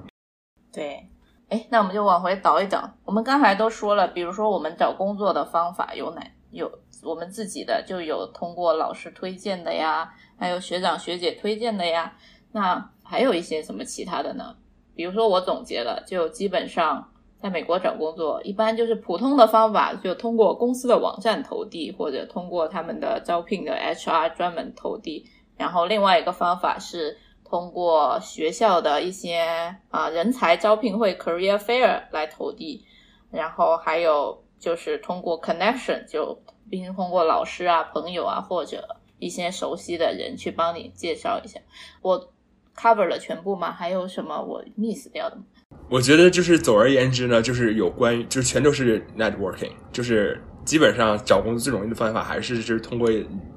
[0.73, 1.08] 对，
[1.47, 2.97] 哎，那我们就往回倒一倒。
[3.06, 6.21] 我们刚才都说了，比如说我们找工作的方法有哪
[6.52, 6.69] 有
[7.02, 12.12] 我们自己的，就有通过老师推荐的呀，还有学长学姐推荐的呀。
[12.52, 14.54] 那还有一些什么其他的呢？
[14.95, 17.10] 比如说我总结了，就基本上
[17.43, 25.29] 在美国找工作，一般就是普通的方法，就通过公司的网站投递，或者通过他们的招聘的 HR 专门投递。
[25.58, 32.86] 然后另外一个方法是通过学校的一些啊、人才招聘会 （career fair） 来投递，
[33.29, 38.88] 然后还有就是通过 connection，就并通过老师啊、朋友啊或者
[39.19, 41.60] 一些熟悉的人去帮你介绍一下。
[42.01, 42.29] 我
[42.73, 43.73] cover 了全部吗？
[43.73, 45.43] 还有什么我 miss 掉的吗？
[45.89, 53.10] 我觉得就是总而言之呢，就是有关于就是全都是 networking，就是基本上找工作最容易的方法还是就是通过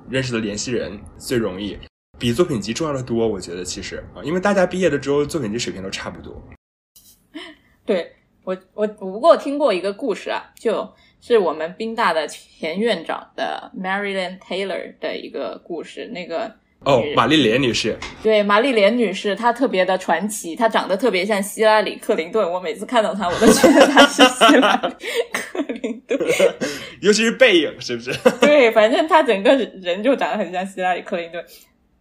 [0.09, 1.79] 认识的联系人最容易，
[2.19, 3.27] 比作品集重要的多。
[3.27, 6.43] 我觉得其实啊，因为大家毕业了之后作品集水平都差不多。
[7.87, 8.12] 对
[8.45, 16.07] 我，我不过听过一个故事啊，就是我们宾大的前院长的 Marilyn Taylor 的一个故事。
[16.09, 16.55] 那个
[16.87, 22.49] 哦，玛丽莲女士，对，玛丽莲女士，她特别的传奇，她长得特别像希拉里·克林顿。
[22.49, 24.88] 我每次看到她，我都觉得她是希拉里·
[25.33, 26.16] 克林顿，
[27.03, 28.16] 尤其是背影，是不是？
[28.40, 31.44] 对，反正她整个人就长得很像希拉里·克林顿，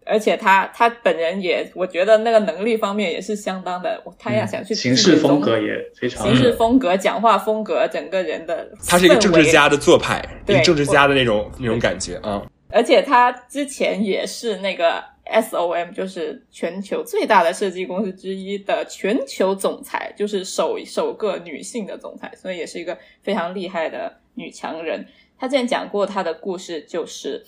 [0.05, 3.99] 而且她她本人也，我觉得那个能力方面也是相当的。
[4.19, 12.39] 她要想去行事风格也非常，行事风格、讲话风格，整个人的，她是一个政治家的做派，对政治家的那种那种感觉啊。
[12.75, 25.07] 而且她之前也是那个 SOM，就是全球最大的设计公司之一的全球总裁，就是首首个女性的总裁，所以也是一个非常厉害的女强人。
[25.39, 27.41] 她之前讲过她的故事，就是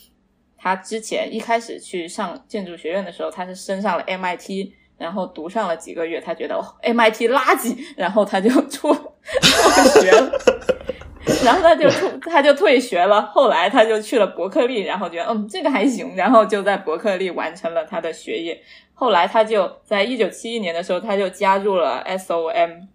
[0.57, 8.93] 她之前一开始去上建筑学院的时候，她是升上了 MIT，然后读上了几个月，她觉得、哦、MIT 垃圾，然后她就 辍
[9.41, 10.31] 辍学了。
[11.43, 13.21] 然后他就退，他就退学了。
[13.21, 18.61] 后来他就去了伯克利，然后觉得嗯这个还行，然后就在伯克利完成了他的学业。
[18.93, 22.87] 后来他就在一九七一年的时候，他就加入了 SOM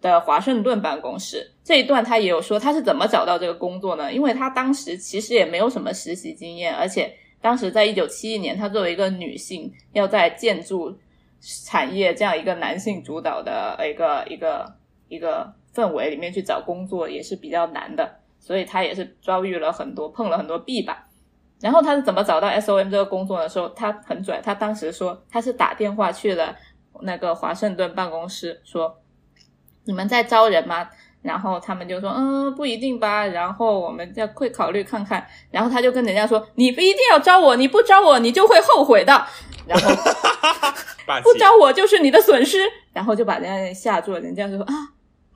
[0.00, 1.52] 的华盛顿办公室。
[1.62, 4.12] 这一段他也有说他是怎么找到这个工作呢？
[4.12, 10.96] 因为他当时其实也没有什么实习经验，而且当时在一九七一年，他作为一个女性，要在建筑
[11.40, 14.74] 产业这样一个男性主导的一个一个
[15.08, 15.52] 一个。
[15.76, 18.10] 氛围里面去找工作也是比较难的，
[18.40, 21.04] 所以他也是遭遇了很多碰了很多壁吧。
[21.60, 26.56] 然后他是怎么找到 SOM 这个工作的时候，他很拽，他当时说他是打电话去了
[27.02, 28.98] 那个华盛顿办公室，说
[29.84, 30.88] 你们在招人吗？
[31.22, 35.26] 然后他们就说嗯不一定吧，然后我们再会考虑看看。
[35.50, 39.12] 然后他就跟人家说你不一定要招我，你不招我你就会后悔的。
[39.66, 39.90] 然后
[41.24, 42.58] 不招我就是你的损失。
[42.92, 44.72] 然后就把人家吓住了，人家就说啊。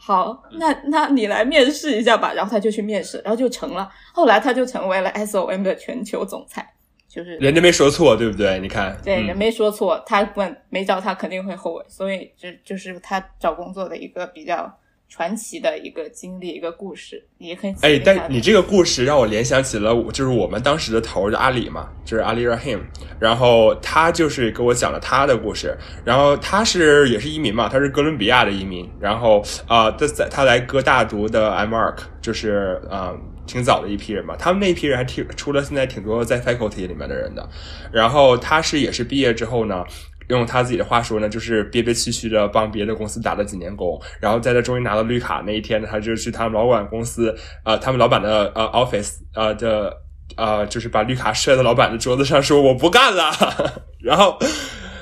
[0.02, 2.32] 好，那那你来面试一下吧。
[2.32, 3.86] 然后他就去面试，然后就成了。
[4.14, 6.66] 后来他就成为了 SOM 的全球总裁，
[7.06, 8.58] 就是人家没说错，对不对？
[8.60, 14.74] 你看，对，人没说错，他问没找他肯定会后悔，所以这就是他找工作的一个比较
[15.10, 17.74] 传奇的一个经历，一个故事，也可以。
[17.82, 22.78] 哎，但你这个故事让我联想起了，就是我们当时的头儿阿里嘛，就是阿里 Rahim，
[23.18, 33.12] 然后他就是给我讲了他的故事，然后他是也是移民嘛，他是哥伦比亚的移民，然后啊，他在他来哥大读的 iMark，就是啊。
[33.46, 37.48] 挺早的一批人嘛，他们那一批人还挺出了现在挺多在 faculty 里面的人的，
[37.90, 39.84] 然后他是也是毕业之后呢。
[40.30, 49.94] 用他自己的话说呢，就是憋憋屈屈的帮别的公司打了几年工，然后在他终于拿到绿卡那一天呢，他就去他们老板公司，呃，他们老板的呃 office，呃的
[50.36, 53.32] 呃，就是把绿卡摔到老板的桌子上，说我不干了。
[54.00, 54.38] 然后，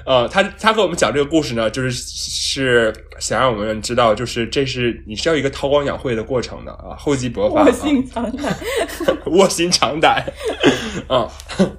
[0.06, 8.56] 呃，他他和我们讲这个故事呢，就是是想让我们知道，就是这是你是要一个韬光养晦的过程的啊，厚积薄发，卧薪尝胆，
[9.26, 10.24] 卧薪尝胆，
[11.06, 11.28] 啊，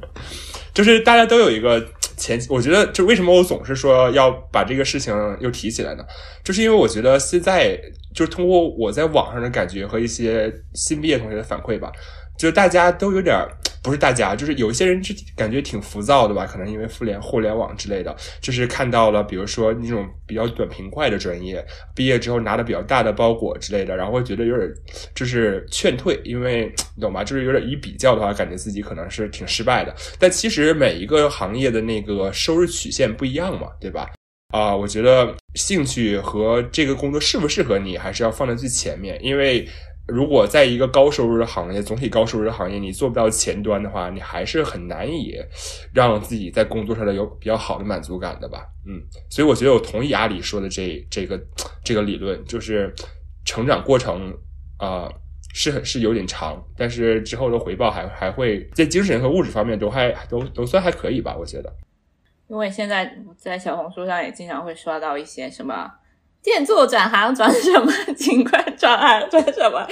[0.73, 1.83] 就是大家都有一个。
[2.19, 6.03] 前我觉得，就为什么我总是说要把这个事情又提起来呢？
[6.43, 7.79] 就是因为我觉得现在，
[8.13, 11.91] 就是通过我在网上的感觉和一些新毕业同学的反馈吧，
[12.37, 13.35] 就大家都有点
[13.81, 21.65] 不是大家，就是有一些人就感觉挺浮躁的吧，可能因为互联互联网之类的，就是看到了，比如说那种比较短平快的专业，
[21.95, 24.69] 毕业之后拿的比较大的包裹之类的，然后会觉得有点
[25.15, 27.23] 就是劝退，因为你懂吧？
[27.23, 29.95] 就是有点一比较的话，感觉自己可能是挺失败的。
[30.19, 34.09] 但其实每一个行业的那个收入曲线不一样嘛，对吧？
[34.53, 39.67] 啊，我觉得兴趣和这个工作适不适合你，还是要放在最前面，因为。
[40.11, 45.35] 如果在一个高收入的行业，总体高收入的行业，你做不到前端的话，你还是很难以
[45.93, 48.65] 让自己在工作上的有比较好的满足感的吧？
[48.87, 51.39] 嗯，所以我觉得我同意阿里说的这这个
[51.83, 52.93] 这个理论，就是
[53.45, 54.33] 成长过程
[54.77, 55.09] 啊
[55.53, 61.35] 是很是有点长，但是之后的回报还还会在精神和物质方面都还都都算还可以吧？
[61.37, 61.73] 我觉得，
[62.47, 65.91] 因为现在在小红书上也经常会刷到一些什么。
[66.41, 67.91] 建筑转行转什么？
[68.15, 69.85] 尽快转行转什么？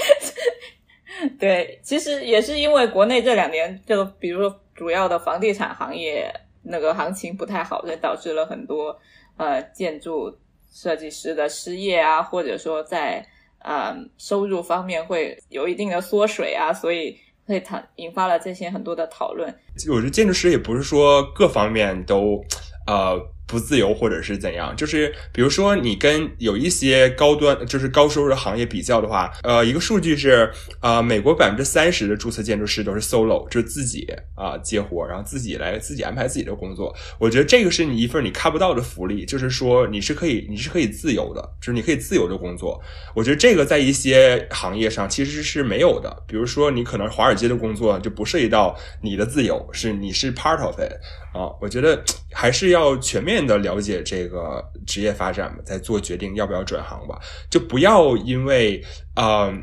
[1.39, 6.33] 对，其实也是因为国内这两年，就比如说主要的房地产行业
[6.63, 8.97] 那个行情不太好，所以导致了很多
[9.35, 10.37] 呃建筑
[10.71, 13.25] 设计师的失业啊，或者说在
[13.59, 19.53] 呃收入方面会有一定的缩水啊，所以会讨引发了这些很多的讨论。
[19.89, 22.41] 我觉得建筑师也不是说各方面都
[22.85, 23.19] 呃。
[23.47, 36.93] 不自由或者是怎样，就是比如说你跟有一些高端，就是高收入的行业比较的话，呃，一个数据是，呃，美国百分之三十的注册建筑师都是 solo，就是自己啊接活，然后自己来自己安排自己的工作。
[37.17, 42.81] 我觉得这个是你一份你看不到的福利，就是说你是可以你是可以自由的，就是你可以自由的工作。
[43.15, 50.91] 我觉得这个在一些行业上其实是没有的，比如说你可能华尔街的工作就不涉及到你的自由，是你是 part of it。
[51.37, 57.19] 啊，我觉得还是要全面的了解这个职业发展吧，再做决定要不要转行吧。
[57.49, 58.83] 就不要因为
[59.13, 59.53] 啊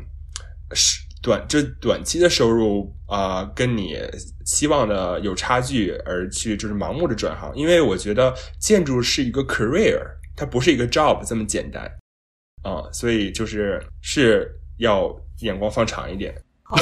[0.73, 3.99] 是短就短期的收入啊、跟你
[4.45, 10.01] 期望的有差距而去就是盲目的转行，因为我觉得建筑是一个 career，
[10.35, 11.83] 它不是一个 job 这么简单
[12.63, 14.49] 啊、所以就是是
[14.79, 16.33] 要眼光放长一点。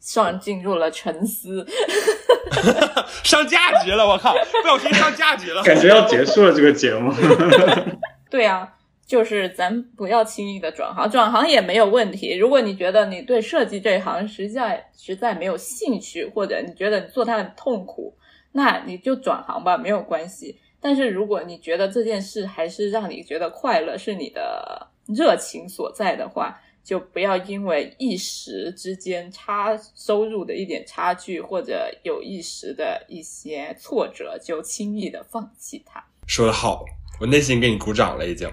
[0.00, 1.64] 上进入了沉思。
[3.24, 4.32] 上价值了，我靠！
[4.62, 5.62] 不小心上价值了。
[5.62, 7.12] 感觉要结束了这个节目。
[8.30, 8.68] 对啊，
[9.06, 12.36] 就是咱不要轻易的转行，转行也没有问题。
[12.36, 18.14] 如果你觉得你对设计这一行实在实在没有兴趣，或者你觉得你做它很痛苦，
[18.52, 20.58] 那你就转行吧，没有关系。
[20.80, 36.02] 但是如果你觉得这件事还是让你觉得快乐，是你的热情所在的话，就不要因为一时之间差收入的一点差距，或者有一时的一些挫折，就轻易的放弃它。
[36.26, 36.86] 说的好，
[37.20, 38.50] 我内心给你鼓掌了，已经。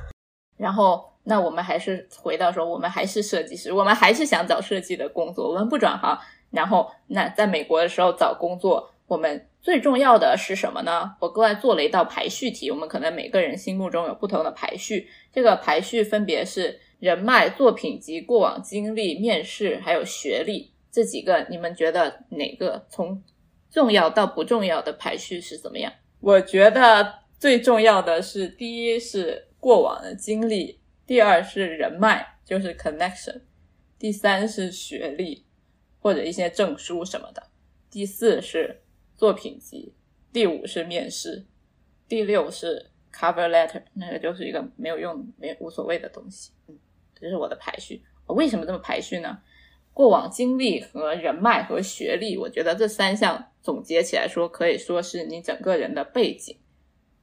[0.58, 6.18] 然后，那我们还是回到说，我们还是设计师，我们还是想找设计的工作，我们不转行。
[6.50, 11.16] 然后，那在美国的时候找工作，我们最重要的是什么呢？
[11.20, 21.46] 我过来做了一道排序题，我们可能每个人心目中有不同的排序，这个排序分别是人脉、作品集、过往经历、面试，还有学历这几个。
[21.48, 23.22] 你们觉得哪个从
[23.70, 25.92] 重要到不重要的排序是怎么样？
[26.20, 33.42] 我觉得最重要的是，第一是过往的经历，第二是人脉，就是 connection，
[33.98, 35.44] 第三是学历
[36.00, 37.42] 或者一些证书什么的，
[37.88, 38.82] 第四是
[39.16, 39.94] 作品集，
[40.32, 41.46] 第五是面试，
[42.08, 46.50] 第六是 cover letter，那个就是一个没有用、没无所谓的东西。
[47.20, 48.02] 这是我的排序。
[48.26, 49.38] 我为什么这么排序呢？
[49.92, 56.56] 过往经历和人脉和学历，我觉得这三项总结起来说，可以说是你整个人的背景。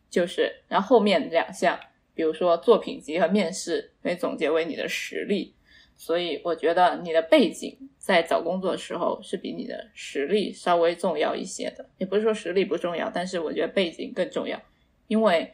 [0.09, 1.79] 就是，然后后面两项，
[2.13, 5.55] 比如说作品集和面试，可以总结为你的实力。
[5.97, 11.89] 所以我觉得你的背景在找工作的时候是比你的实力稍微重要一些的。
[11.97, 14.61] 也不是说实力不重要，但是我觉得背景更重要，
[15.07, 15.53] 因为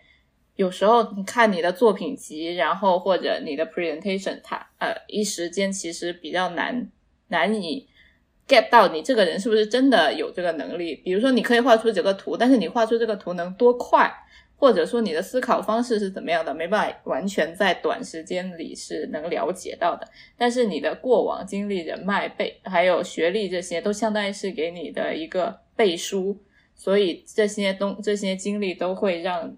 [0.61, 6.87] 有时候你看你的作品集，然后或者你的 presentation，它呃一时间其实比较难
[7.29, 7.87] 难以
[8.47, 10.93] get 到你这个人是不是真的有这个能力。
[11.03, 14.07] 比如说你可以画出这个图，但是你画出这个图能多快？
[14.55, 20.07] 或者说你的思考方式是怎么样的，没办法完全在短时间里是能了解到的。
[20.37, 26.37] 但是你的过往经历、人脉背还有学历这些，都相当于是给你的一个背书，
[26.75, 29.57] 所以这些东这些经历都会让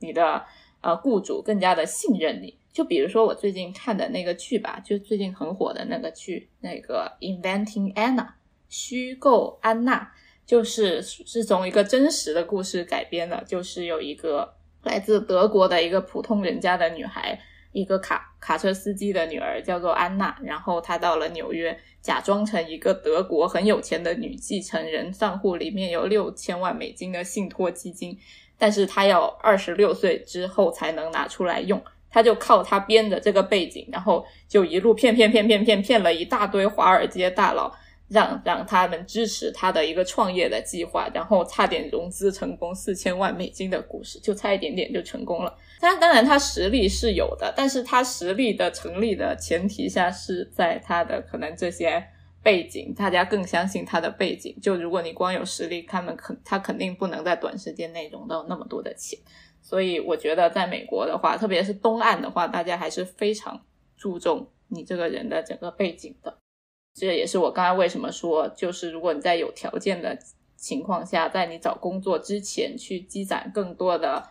[0.00, 0.44] 你的
[0.80, 2.58] 呃雇主更加的信任你。
[2.72, 8.26] 就比如说我最近看的那个剧吧，就最近很火的那个剧，那个 Inventing Anna，
[8.68, 10.12] 虚构安娜。
[10.46, 17.38] 就是是从一个真实的故事改编的，就是有一个来自德国的一个普通人家的女孩，
[17.70, 20.36] 一个卡卡车司机的女儿，叫做安娜。
[20.42, 28.18] 然后她到了纽约，假装成一个德国很有钱的女继承人，账户里面有六千万美金的信托基金，
[28.60, 31.82] 但是他要二十六岁之后才能拿出来用。
[32.12, 37.74] 他就靠他编的这个背景，然后就一路骗骗骗骗骗骗了一大堆华尔街大佬。
[38.10, 45.56] 让让他们支持他的一个创业的计划，然后差点融资成功四千万美金的故事，就差一点点就成功了。
[45.80, 52.04] 当当然他实力是有的，但是他实力的成立的前提下是在他的可能这些
[52.42, 54.56] 背景，大家更相信他的背景。
[54.62, 59.18] 就如果你光有实力，他们肯他肯定不能在短时间内融到那么多的钱。
[59.62, 63.60] 所以我觉得在美国的话，特别是东岸的话，大家还是非常
[63.96, 66.38] 注重你这个人的整个背景的。
[66.94, 70.18] 这也是我刚才为什么说，就是如果你在有条件的
[70.56, 74.26] 情况下，在你找工作之前去积攒更多的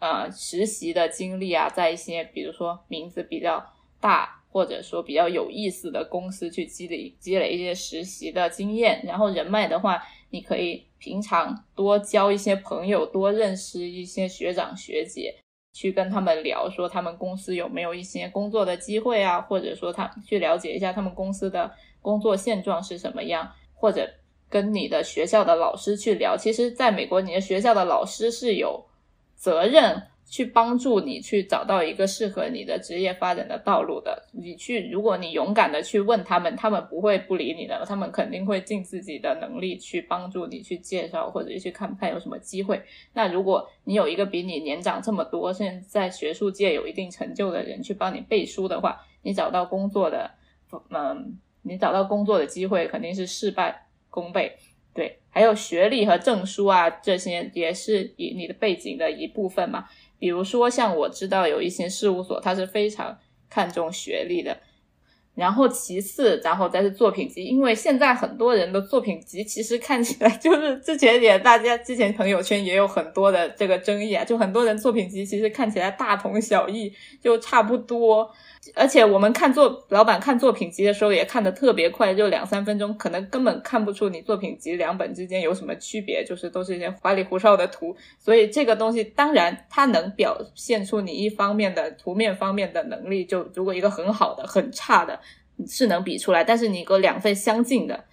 [0.00, 3.64] 呃实习的经历啊，在一些比如说名字比较
[4.00, 10.00] 大或者说比较有意思的公司去积累积累一些实习的经验，然后人脉的话，
[10.30, 15.34] 你可以平常多交一些朋友，多认识一些学长学姐。
[15.76, 21.68] 去跟他们聊，说他们公司有没有一些工作的机会啊，或者说他去了解一下他们公司的
[22.00, 24.08] 工作现状是什么样，或者
[24.48, 26.36] 跟你的学校的老师去聊。
[26.36, 28.86] 其实，在美国，你的学校的老师是有
[29.34, 34.26] 责任去帮助你去找到一个适合你的职业发展的道路的。
[34.32, 42.82] 你去，如果你勇敢的去问他们，他们不会不理你的，他们肯定会尽自己的能力去帮助你去介绍或者去看看有什么机会。
[43.12, 50.30] 那如果你有一个比你年长这么多，现在在学术界有一定成就的人去帮你背书的话，你找到工作的，
[50.90, 53.74] 嗯，你找到工作的机会肯定是事半
[54.10, 54.56] 功倍。
[54.92, 59.88] 对，还有学历和证书啊，这些也是以你的背景的一部分嘛。
[60.24, 63.18] 比如说，像我知道有一些事务所，它是非常
[63.50, 64.58] 看重学历的。
[65.34, 78.30] 然后其次，然后再是作品集，因为现在很多人的作品集其实看起来 就是之前也大家之前朋友圈也有很多的这个争议啊，就很多人作品集其实看起来大同小异，就差不多。
[78.74, 87.94] 而且我们看作老板看作品集的时候也看得特别快，就两三分钟，可能根本看不出你作品集两本之间有什么区别，就是都是一些花里胡哨的图。
[88.18, 95.20] 所以这个东西当然它能表现出你一方面的图面方面的能力，就如果一个很好的、很差的，
[95.66, 96.42] 是能比出来。
[96.42, 98.04] 但是你个两份相近的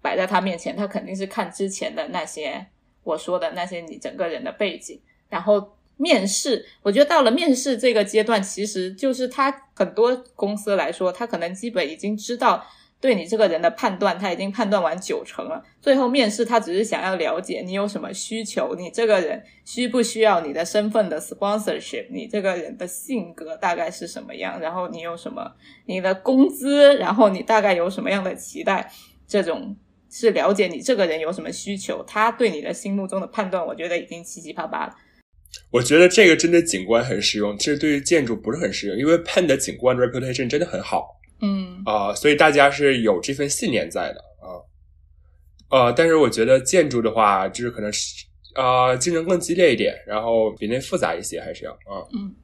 [0.00, 2.66] 摆在他面前，他肯定是看之前的那些
[3.02, 5.76] 我说的那些你整个人的背景，然后。
[5.98, 12.66] 面试，我觉得到了面试这个阶段，其实就是他很多公司来说，他可能基本已经知道
[13.02, 15.60] 对你这个人的判断，他已经判断完九成了。
[15.80, 25.52] 最后面试，他只是想要了解你有什么需求，你这个人需不需要你的身份的 sponsorship，你这个人的性格大概是什么样，然后你有什么
[25.86, 28.88] 你的工资，然后你大概有什么样的期待，
[29.26, 29.76] 这种
[30.08, 34.94] 是了解你这个人有什么需求，他对你的心目中的判断，我觉得已经七七八八了。
[35.72, 41.08] 我觉得这个真的景观很实用，其实对于建筑不是很实用，因为 Pen 的景观 reputation 真的很好，
[41.42, 44.62] 嗯啊，所以大家是有这份信念在的啊，
[45.70, 48.24] 呃，但是我觉得建筑的话，就是可能是
[48.54, 52.34] 啊竞争更激烈一点，然后比那复杂一些，还是要啊，嗯，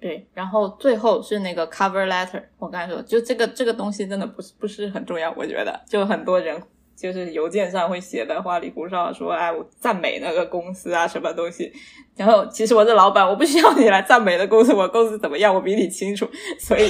[0.00, 6.62] 对，然后最后是那个 cover letter，我刚才说，就这个这个东西真的不是不是很重要，我觉得就很多人。
[7.00, 11.72] 就是邮件上会写的花里胡哨，说哎，我赞美那个公司啊，什么东西。
[12.14, 16.28] 然后其实我是老板，我不需要你来赞美的公司，我公司怎么样，我比你清楚。
[16.58, 16.86] 所以，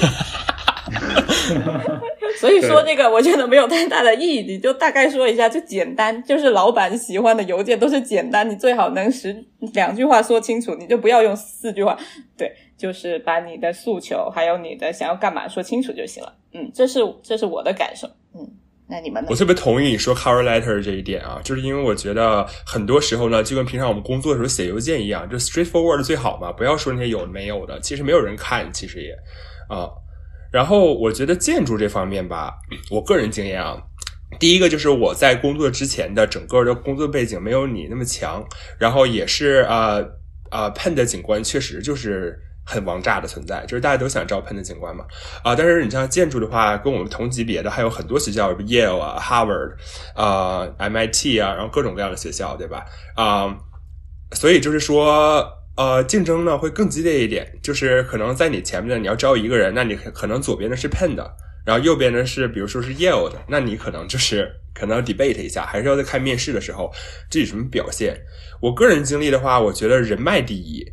[2.39, 4.41] 所以说这个我觉得没有太大的意义。
[4.41, 9.35] 你就大概说一下，就简单，就是老板喜欢的邮件都是简单，你最好能十
[9.73, 11.97] 两句话说清楚，你就不要用四句话。
[12.37, 16.33] 对，就是把你的诉求还有你的想要干嘛说清楚就行了。
[16.53, 18.07] 嗯，这是这是我的感受。
[18.33, 18.49] 嗯。
[18.87, 19.29] 那你们呢？
[19.31, 29.15] 我特别同意你说 cover letter 这一点啊，就是因为我觉得很多时候呢，就跟平常我们工作的时候写邮件一样，就 straightforward 最好嘛，不要说那些有没有的，其实没有人看，其实也
[29.69, 29.87] 啊。
[30.51, 32.53] 然后我觉得建筑这方面吧，
[32.89, 33.81] 我个人经验啊，
[34.39, 38.45] 第一个就是我在工作之前的整个的工作背景没有你那么强，
[38.77, 40.05] 然后也是呃
[40.51, 42.37] 呃 pen 的景观确实就是。
[42.63, 45.03] 很王炸的存在，就是大家都想招喷的景观嘛，
[45.43, 49.73] 啊，但是你像建筑的话，跟我们同级别的还有很多学校，Yale 啊、Harvard
[50.15, 52.85] 啊、MIT 啊，然后各种各样的学校，对吧？
[53.15, 53.57] 啊，
[54.33, 55.43] 所以就是说，
[55.77, 66.91] 呃，竞争呢会更激烈一点，就是可能在你前面的你要招一个人，那你可能左边的是 pen 的，然后右边的是比如说是 Yale 的，那你可能就是可能要 debate 一下，还是要在看面试的时候
[67.29, 68.15] 自己什么表现。
[68.61, 70.85] 我个人经历的话，我觉得人脉第一。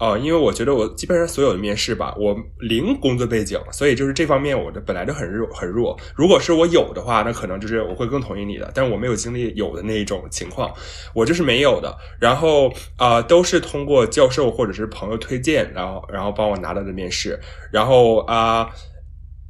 [0.00, 5.96] 哦，因为我觉得我基本上所有的面试吧，我零工作背景，所以就是这方面我的本来就很弱很弱。
[6.16, 8.72] 如果是我有的话，那可能就是我会更同意你的。
[8.74, 10.72] 但是我没有经历有的那一种情况，
[11.14, 11.94] 我就是没有的。
[12.18, 17.38] 然后啊，都是通过教授或者是朋友推荐，然后然后帮我拿到的面试。
[17.70, 18.70] 然后啊。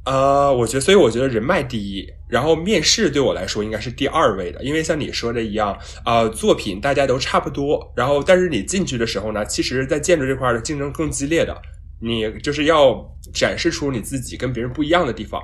[0.03, 11.61] 呃，我觉得，所以我觉得人脉第一，然后面试对我来说应该是第二位的，因为像你说的一样，啊，作品大家都差不多，然后但是你进去的时候呢，其实，在建筑这块的竞争更激烈的，
[11.99, 15.41] 你就是要展示出你自己跟别人不一样的地方，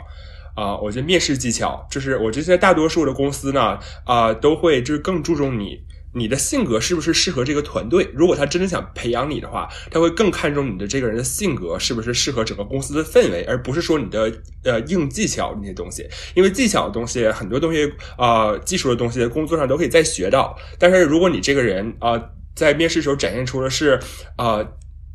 [0.56, 5.78] 啊，我觉得面试技巧，就是我觉得大多数的公司呢，啊，都会就是更注重你。
[6.14, 8.10] 你的性格是不是适合这个团队？
[8.14, 14.32] 如果他真的想培养你的话，他会更看重你的这个人的性格是不是适合整个公司的氛围，而不是说你的
[14.64, 16.08] 呃硬技巧那些东西。
[16.34, 20.58] 因为技巧的东西，很多东西啊，技术的东西，工作上都可以再学到。
[20.80, 22.20] 但是如果你这个人啊，
[22.56, 24.00] 在面试时候展现出的是
[24.38, 24.66] 啊。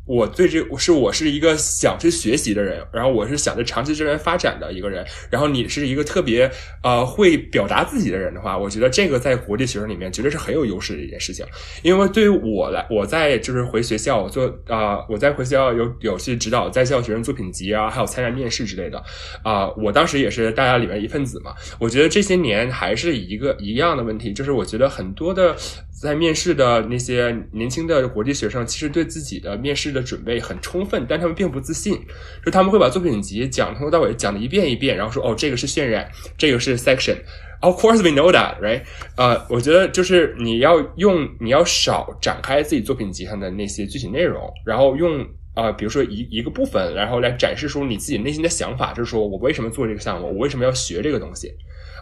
[0.05, 6.51] 我对这我是我是一个想去学习的人，然后我是想着长期这边发展的一个人，然后你是一个特别
[6.83, 11.45] 呃会表达自己的人的话，我觉得这个在国际学生里面绝对是很有优势的一件事情。
[11.83, 19.01] 因为对于我来，我在就是回学校做啊，我在回学校有有去指导在校学生作品集啊，还有参加面试之类的
[19.41, 21.53] 啊，我当时也是大家里面一份子嘛。
[21.79, 25.55] 我觉得这些年还是一个一样的问题，就是我觉得很多的。
[26.03, 31.99] 在面试的那些年轻的国际学生，其实对自己的面试的准备很充分，但他们并不自信。
[32.45, 37.15] 就他们会把作品集讲从头到尾讲的一遍一遍，然后说：“哦，这个是渲染，这个是 section。”
[37.61, 38.81] Of course we know that, right？
[39.15, 51.53] 呃，我觉得就是你要用，你要少展开自己作品集上的那些具体内容，然后用啊，比如说一一个部分，然后来展示出你自己内心的想法，就是说我为什么做这个项目，我为什么要学这个东西。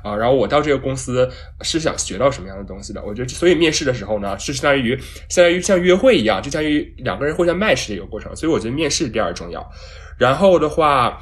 [0.04, 1.30] 啊，然后我到这个公司
[1.62, 3.04] 是想学到什么样的东西的。
[3.04, 4.98] 我觉得，所以面试的时候呢，是相当于
[5.30, 8.36] 相当于像约会一样，就相当于两个人互相 match 的一个过程。
[8.36, 9.68] 所以我觉得面试第二重要。
[10.18, 11.18] 然后的话，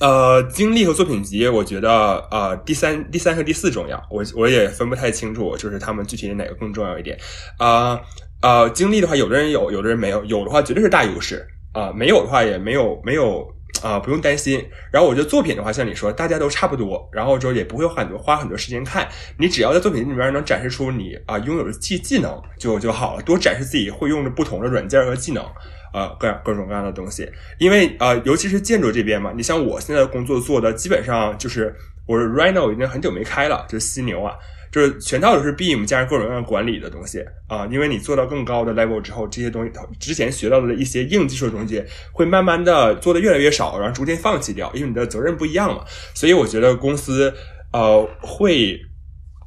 [0.00, 4.02] 呃，经历和作品集，我觉得呃第三、第三和第四重要。
[4.10, 7.18] 我我也分不太清楚，就是他们具体哪个更重要一点。
[7.58, 8.00] 啊
[8.42, 13.53] 呃，经历的话，有的人有，有的人没有，有的话绝对是大优势啊，没有的话也没有没有。
[13.84, 14.64] 啊，不用担心。
[14.90, 19.06] 然后我觉得作品的话，像你说，大家都差不多，然后之后也不会花很多花很多时间看。
[19.38, 25.44] 你只要在作品里面能展示出你啊拥有的技技能就就好了，多展示自己会用的不同的软件和技能，
[25.92, 27.30] 呃，各各种各样的东西。
[27.58, 31.76] 因为啊，尤其是建筑这边嘛，你像我现在的工作做的，基本上就是
[32.06, 34.34] 我 Rhino 已经很久没开了，就是犀牛啊。
[34.74, 39.70] 就是全套都是 Beam 加上各种各样管理的东西啊，因为你做到更高的 level 之后，这些东西
[40.00, 45.84] 之前学到的一些硬技术的东西会慢慢的做的越来越少，然后逐渐放弃掉，因为你的责任不一样嘛。
[46.12, 47.32] 所以我觉得公司
[47.72, 48.76] 呃会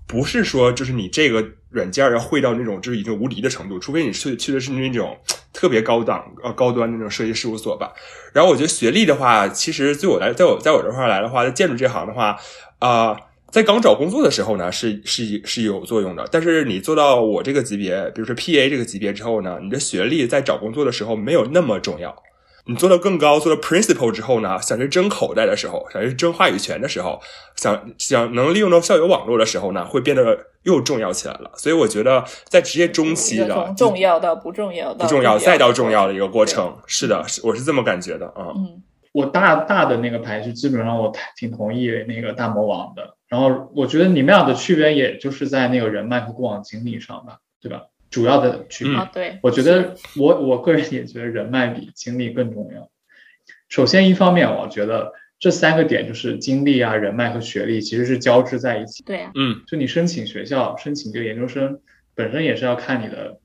[0.08, 5.18] 不是说就是你这个软件要会到那种就是已经无敌的程度，除非你去去的是那种
[5.52, 7.92] 特别高档呃高端那种设计事务所吧。
[8.32, 12.40] 然后我觉得学历的话，其实对我来在我在我这块来的话，在建筑这行的话
[12.80, 13.18] 啊。
[13.52, 16.28] 在刚找工作的时候呢，是是是有作用的。
[16.32, 22.16] 但是你做到我这个级别，比如说 PA 这个级别之后呢，你的学历在找工作的时候没有那么重要。
[22.70, 27.18] 你做到更高，做到 Principal 之后呢，想去争口袋的时候，想去争话语权的时候，
[27.56, 31.50] 想想能利用到校友网络的时候呢，会变得又重要起来了。
[31.56, 36.76] 所以我觉得在职业中期的从重要到不重要，不重要再到重要的一个过程。
[36.86, 38.52] 是的，是我是这么感觉的啊。
[38.58, 38.84] 嗯，
[39.14, 43.16] 我大大的那个排序，基本上我挺同意那个大魔王的。
[43.28, 47.88] 然后我觉得你们俩的区别，也就是在那个人脉和过往经历上吧，对吧？
[48.10, 49.10] 主要的区别。
[49.14, 52.90] 对，我觉得我我个人也觉得人脉比经历更重要。
[53.68, 59.04] 首先，一方面，我觉得这三个点就是经历啊、人脉和学历，其实是交织在一起。
[59.04, 59.32] 对啊。
[59.36, 59.62] 嗯。
[59.68, 61.82] 就你申请学校、申请这个研究生，
[62.16, 63.40] 本身也是要看你的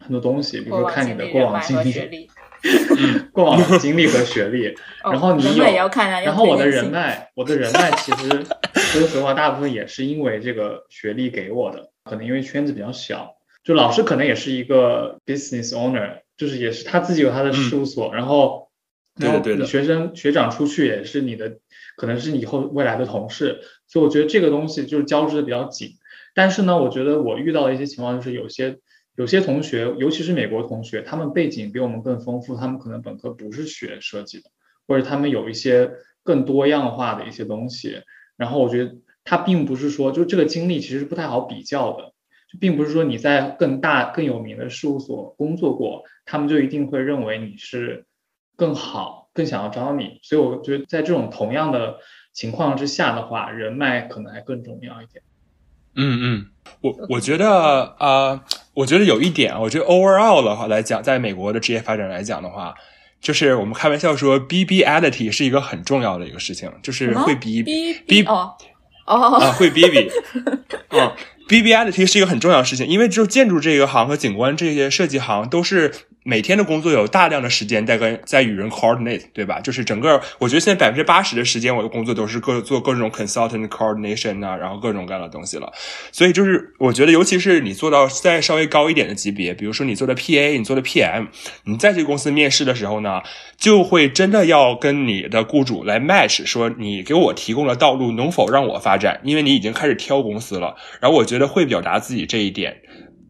[0.00, 2.28] 很多东西，比如说看你的过往经历。
[3.32, 5.64] 过往的经历和学历，然后你有，
[6.26, 8.44] 然后我的人脉，我的人脉其实
[8.74, 18.68] 说实话，大部分也是因为这个学历给我的，可能因为圈子比较小，就老师可能也是一个 business owner，就是也是他自己有他的事务所，然后，
[19.16, 21.58] 然后你学生学长出去也是你的，
[21.96, 25.92] 可能是你以后未来的同事，所以我觉得这个东西就是交织的比较紧，
[26.34, 28.80] 但是呢，我觉得我遇到的一些情况就是有些。
[29.16, 34.50] 有些同学，尤其是美国同学，他们背景比我们更丰富，他们可能本科不是学设计的，
[34.86, 35.90] 或者他们有一些
[36.22, 38.02] 更多样化的一些东西。
[38.36, 42.14] 然后我觉得他并不是说，就这个经历其实不太好比较的，
[42.50, 48.06] 就并不是说你在更大更有名的事务所工作过，他们就一定会认为你是
[48.56, 50.20] 更好，更想要招你。
[50.22, 51.98] 所以我觉得在这种同样的
[52.32, 55.22] 情况之下的话，人脉可能还更重要一点。
[55.94, 56.46] 嗯嗯，
[56.80, 58.40] 我我觉得啊，
[58.74, 62.74] 我觉得有一点，我觉得 overall 的话来讲，在美国的职业发展来讲的话，
[63.20, 68.54] 就是我们开玩笑说，B B ality 是一个很重要的一个事情，就是会 B B 哦
[69.06, 70.10] 哦啊，会 B B
[70.98, 71.12] 啊
[71.48, 75.92] ，B B ality 是一个很重要的事情，因为就建筑这个行和景观这些设计行都是。
[76.22, 79.58] 每天的工作有大量的时间在跟在与人 coordinate，对吧？
[79.60, 85.72] 就是整个，我觉得现在百分之八十的时间，我的工作都是各做各种 consultant coordination 啊，然后各种各样的东西了。
[86.12, 91.28] 所以就是，我觉得，尤其是你做到再稍微高一点的级别，比如说你做的 PA，你做的 PM，
[91.64, 93.22] 你在这个公司面试的时候呢，
[93.56, 99.20] 就会真的要跟你的雇主来 match，说你给我提供了道路，能否让我发展？
[99.24, 100.76] 因为你已经开始挑公司了。
[101.00, 102.82] 然后我觉得会表达自己这一点。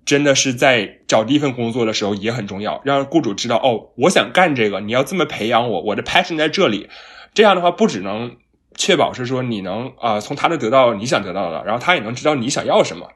[0.04, 6.88] 真的是在找第一份工作的时候也很重要，让雇主知道哦，我想干这个，你要这么培养我，我的 passion 在这里。
[7.32, 8.36] 这样的话，不只能
[8.76, 13.08] 确保是说你能啊从他那得到你想得到的，然后他也能知道你想要什么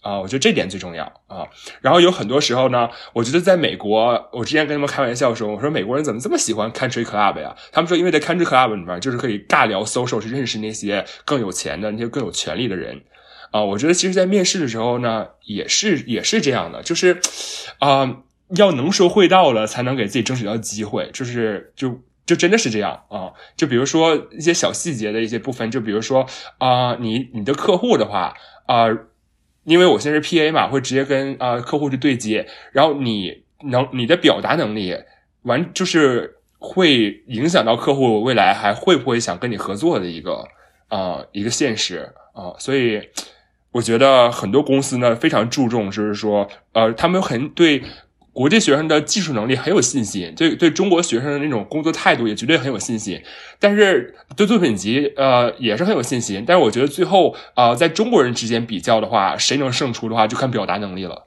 [0.00, 0.18] 啊。
[0.18, 1.46] 我觉得这点最重要啊。
[1.80, 7.54] 然后有很多时候呢，我觉得在美国，我之前跟他们开玩笑说，我说美国人怎么这么喜欢 country club 呀？
[7.70, 13.00] 他们说，因为在 country club 里面就是可以尬聊 social，是认识那些更有钱的那些更有权利的人。
[13.52, 17.20] 啊，我觉得其实，在面试的时候呢，也是也是这样的，就是，
[17.80, 18.22] 啊，
[18.56, 23.30] 要能说会道了，才能给自己争取到机会，就是就就真的是这样啊。
[23.54, 26.26] 就比如说一些小细节的一些部分，就比如说
[26.56, 28.32] 啊，你你的客户的话
[28.66, 28.86] 啊，
[29.64, 34.96] 因为我现在是 P A 嘛，会直接跟啊客户去对接，然后你能你的表达能力
[35.42, 40.48] 完，就是会影响到客户未来还会不会想跟你合作的一个
[40.88, 43.10] 啊一个现实啊，所以。
[43.72, 47.82] 我觉得很多公司呢非常注重，就是说，呃，他们很对
[48.32, 53.22] 国际学生的技术能力很有信心，对对中国学生的那种工作态度也绝对很有信心。
[53.58, 56.44] 但是对作品集，呃，也是很有信心。
[56.46, 61.26] 但是我觉得最后啊，在中国人之间比较的话，谁能胜出的话，就看表达能力了。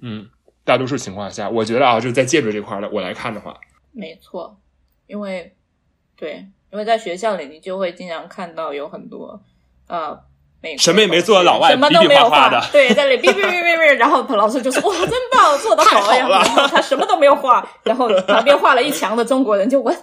[0.00, 0.28] 嗯，
[0.64, 3.58] 大多数情况下，我觉得啊，就是在建筑这块的我来看的话，
[3.92, 4.56] 没错，
[5.08, 5.54] 因为
[6.16, 9.42] 对，因为在学校里，你就会经常看到有很多
[9.88, 10.20] 呃。
[10.78, 16.28] 什么也没做，老外什么都没有画的，对，在那里哔哔哔哔哔，然后老师就说哇，真棒，做的好呀。
[16.28, 19.96] 然后他什么都没有画，然后旁边画了一墙的中国人就问，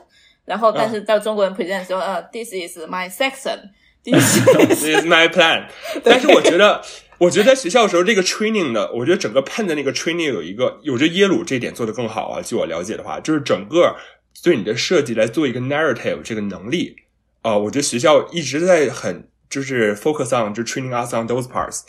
[0.46, 4.38] 然后但是到中国人 present 说，呃，this is my section，this
[4.80, 5.66] is my plan。
[6.04, 6.82] 但是我觉得，
[7.18, 12.42] 我觉得在学校的时候，这个 training 的，我觉得整个 pen 的那个 training 有一个，我觉得耶鲁这点做得更好啊。
[12.42, 13.96] 据我了解的话，就是整个
[14.44, 16.96] 对你的设计来做一个 narrative 这个能力
[17.42, 19.28] 啊，我觉得学校一直在很。
[19.52, 21.82] 就是 focus on 就 training us on those parts，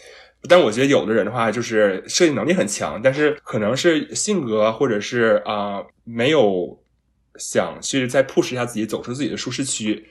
[0.49, 6.79] 但我觉得有的人的话就是设计能力很强，但是可能是性格或者是啊没有
[7.37, 10.05] 想去再 push 一下自己走出自己的舒适区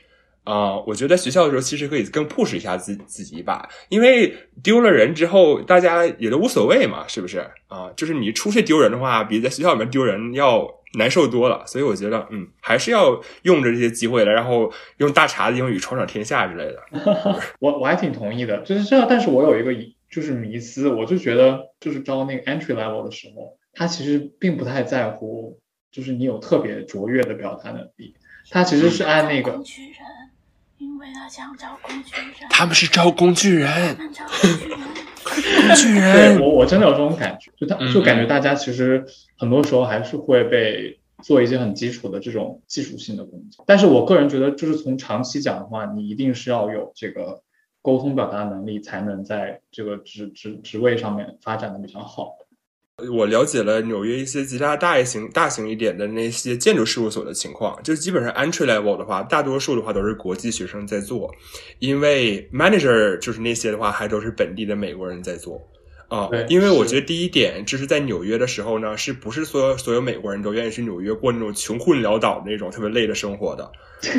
[0.45, 4.33] 啊，我觉得在学校的时候其实可以更 push 一下自自己一把，因为
[4.63, 7.91] 丢了人之后大家也都无所谓嘛，是不是啊？
[7.95, 10.80] 就是你出去丢人的话，比在学校里面丢人要。
[10.95, 16.83] 难受多了，所以我觉得，嗯，还是要用着这些机会来，然后用大碴子英语闯闯天下之类的。
[17.59, 19.07] 我我还挺同意的，就是这样。
[19.09, 19.73] 但是我有一个
[20.09, 25.59] 就是迷思，我就觉得，就是招那个 entry level 的时候，他其实并不太在乎，
[25.91, 28.15] 就是你有特别卓越的表达能力，
[28.49, 29.59] 他其实是按那个。
[30.81, 36.41] 因为他想找工具人，他们是招工具人，工具人。
[36.41, 39.05] 我我真的有这种感觉，就他就感觉大家其实
[39.37, 43.63] 很多时候还是会被做一些很基础的这种技术性的工作。
[43.67, 47.43] 但是我个人觉得，就是从长期讲的话，你一定是要有这个
[47.83, 52.37] 沟通表达能力，才能在这个职职职位上面发展的比较好。
[53.09, 61.33] 我了解了纽约一些其他大型、大型一点的那些建筑事务所的情况，就基本上 entry level 的话，大多数的话都是国际学生在做，
[61.79, 65.61] 因为 manager 就是那些的话还都是本地的美国人在做
[66.07, 66.29] 啊。
[66.49, 73.71] 因为我觉得第一点就是在纽约的时候呢，是不是所有所有美国人都愿意去纽约过那种穷困潦倒那种特别累的生活的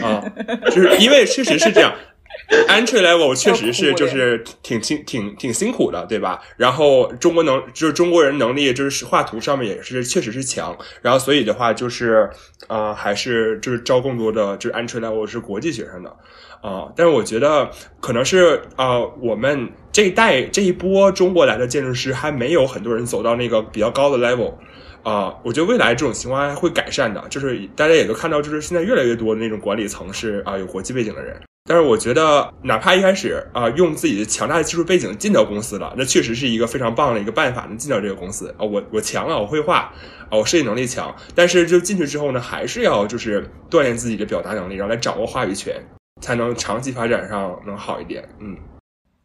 [0.03, 0.25] 啊？
[0.67, 1.95] 就是因为确实是这样。
[2.69, 6.41] Entry level 确实是就是挺辛挺挺辛苦的，对吧？
[6.57, 12.29] 然后中国能就是中国人能力就是画图上面也是确实是强，然后所以的话就是
[12.67, 16.15] 啊还是就是招更多的就是 Entry level 是国际学生的
[16.61, 17.71] 啊，但是我觉得
[18.01, 24.55] 可能是啊我们这一代这一波中国来的建筑师还没有很多人走到那个比较高的 level
[25.03, 31.41] 啊，我觉得未来这种情况还会改善的，就是大家也都看到就是现在越来越多的那种管理层是啊有国际背景的人。
[31.65, 38.65] 但是我觉得，哪怕一开始啊，用自己的强大的技术背景进到公司了，那确实是一个非常棒的一个办法，能进到这个公司啊。
[38.65, 39.95] 我我强啊，我会画
[40.29, 41.15] 啊，我设计能力强。
[41.37, 45.81] 但是就进去之后呢，还是要就是锻炼自己的表达能力，然后来掌握话语权，
[46.21, 48.29] 才能长期发展上能好一点。
[48.41, 48.57] 嗯，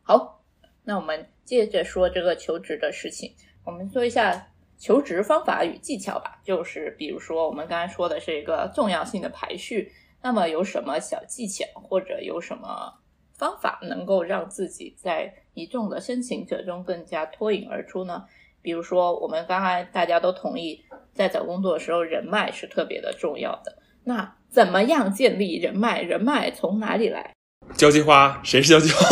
[0.03, 0.43] 好，
[0.83, 3.31] 那我们接着说这个求职的事情，
[3.65, 6.39] 我们说一下求职方法与技巧吧。
[6.45, 9.91] 就是比如说，我们刚才说的是一个重要性的排序。
[10.27, 12.93] 那么有什么小技巧或者有什么
[13.37, 18.25] 方法能够让自己在一众的申请者中更加脱颖而出呢？
[18.61, 23.77] 比如说，我们刚才大家都同意，在找工作的时候，人脉是特别的重要的。
[24.03, 26.01] 那怎么样建立人脉？
[26.01, 27.33] 人脉从哪里来？
[27.77, 28.41] 交际花？
[28.43, 29.07] 谁是交际花？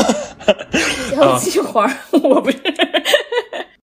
[1.16, 1.90] 交际花？
[2.24, 2.60] 我不是。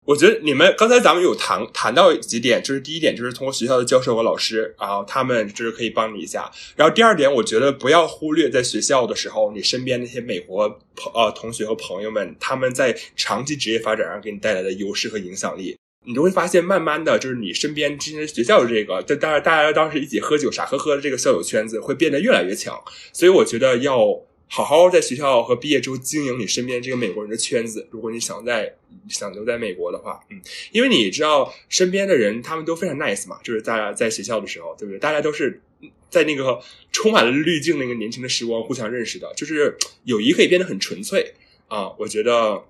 [0.04, 6.50] 我觉得你们刚才咱们有谈谈到几点，就是第一点就是通过学校的教授和老师，然后他们就是可以帮你一下。
[6.74, 22.76] 然后第二点，我觉得不要忽略在学校的时候，你身边那些美国朋呃同学和朋友们，他们在长期职业发展上给你带来的优势和影响力，你就会发现，慢慢的就是你身边之前学校的这个，就当然大家当时一起喝酒傻呵呵的这个校友圈子会变得越来越强。
[23.12, 24.20] 所以我觉得要。
[24.54, 27.88] 好好在学校和毕业之后经营你身边这个美国人的圈子。
[27.90, 28.76] 如果你想在
[29.08, 30.38] 想留在美国的话，嗯，
[30.72, 34.98] 因为你知道身边的人他们都非常 nice 嘛，就是大家在学校的时候，对不对？
[34.98, 35.62] 大家都是
[36.10, 39.74] 在那个充满了滤镜那个年轻的时光互相认识的，就是
[40.04, 41.32] 友谊可以变得很纯粹
[41.68, 41.90] 啊。
[41.98, 42.62] 我觉得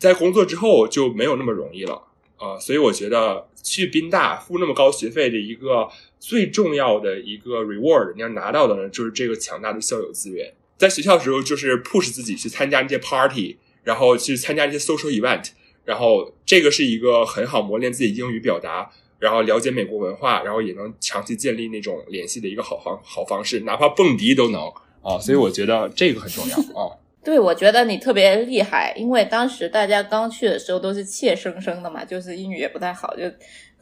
[0.00, 2.02] 在工作之后就没有那么容易了
[2.38, 5.88] 啊，所以我觉得去宾大付那么高学费的一个
[6.18, 10.52] 最重要的一个 reward，你要拿到的呢，就是这个强大的校友资源。
[10.78, 15.48] 在学校的时候，就是 push 自己去参加那些 party，然后去参加一些 social event，
[15.84, 24.62] 然后这个是一个很好磨练自己英语表达，然后了解美国文化，然后也能长期建立那种联系的一个好方好方式，哪怕蹦迪都能
[25.02, 26.94] 啊，所以我觉得这个很重要 啊。
[27.24, 33.24] 对，我觉得你特别厉害，因为当时大家刚去的时候都是怯生生的嘛，就是英语也不太好，就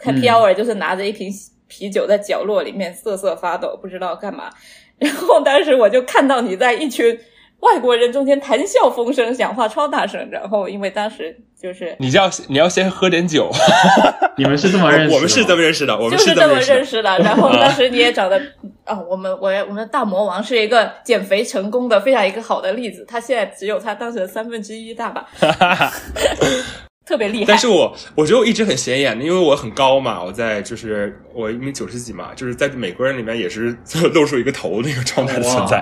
[0.02, 1.30] ，Happy Hour 就是拿着一瓶
[1.68, 4.50] 啤酒在角落里面瑟瑟发抖，不知道干嘛。
[4.98, 7.18] 然后当时我就看到你在一群
[7.60, 10.28] 外国人中间谈笑风生，讲话超大声。
[10.30, 13.50] 然后因为当时就是你要你要先喝点酒，
[14.36, 15.14] 你们是这么认识的？
[15.16, 17.18] 我们是这么认识的，我们就是这么认识认识的。
[17.20, 18.40] 然后当时你也长得
[18.84, 25.26] 啊，我们我我们大魔王是一个减肥成功的非常一个好的例子，他现在只有他当时的三分之一大吧，
[27.06, 27.44] 特别厉害。
[27.46, 33.76] 但是我我觉得我一直很显眼的，因为我很高嘛，我在就是我一米九十几嘛，就是在美国人里面也是
[34.12, 35.78] 露出一个头那个状态的存在，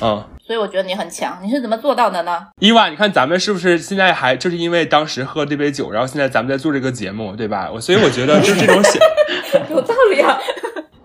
[0.00, 2.46] 啊、所以我觉得你很强，你是怎么做到的呢？
[2.60, 7.70] 伊娃，你看咱们是不是现在还就是因为当时喝这杯酒，然后现在咱们在做这个节目，对吧？
[7.72, 9.00] 我所以我觉得就是这种显
[9.70, 10.38] 有道理啊。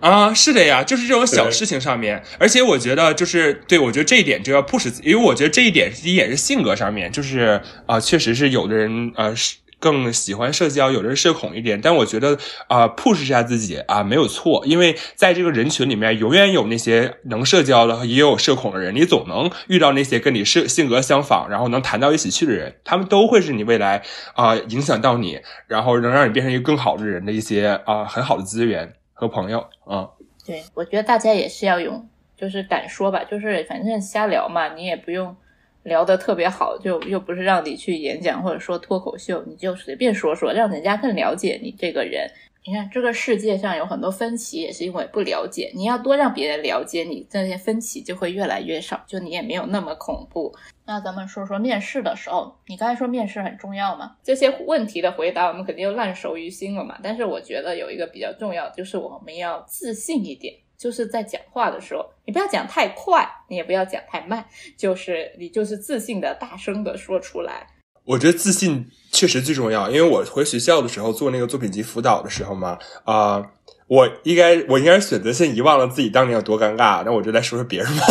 [0.04, 9.56] 啊，是的呀，就是这种小事情上面，而且我觉得就是对我觉得这一点就要 push，因为我觉得这一点第一点是性格上面，就是啊、确实是有的人呃是。
[9.80, 12.38] 更喜欢社交，有的人社恐一点，但我觉得
[12.70, 24.01] 啊、push 一下自己啊、没有错，因为在这个人群里面，永远有那些能社交的，也有社恐的人，你总能遇到那些跟你是性格相仿，然后能谈到一起去的人，他们都会是你未来
[24.36, 28.93] 啊、影响到你，然后能让你变成一个更好的人的一些啊、很好的资源
[29.24, 30.10] 和朋友啊。
[30.46, 32.06] 对，我觉得大家也是要用，
[32.36, 35.36] 就是敢说吧，就是反正瞎聊嘛，你也不用
[35.84, 42.30] 聊得特别好，就又不是让你去演讲或者说脱口秀，你就随便说说，让人家更了解你这个人。
[42.66, 45.70] 你看这个世界上有很多分歧，也是因为不了解。
[45.76, 50.55] 你要多让别人了解你，这些分歧就会越来越少，就你也没有那么恐怖。
[50.86, 54.16] 那咱们说说面试的时候，你刚才说面试很重要嘛？
[54.24, 56.97] 这些问题的回答我们肯定就烂熟于心了嘛。
[57.03, 64.45] 但是我觉得有一个比较重要，就是我们要自信一点，就是在讲话的时候，你不要讲太快，你也不要讲太慢，
[64.78, 67.68] 就是你就是自信的大声的说出来。
[68.06, 73.43] 我觉得自信确实最重要，因为我回学校的时候做那个作品集辅导的时候嘛，啊、
[73.88, 78.06] 我应该我应该是选择性遗忘了自己当年有多尴尬，那我就来说说别人吧。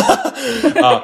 [0.81, 1.03] 啊，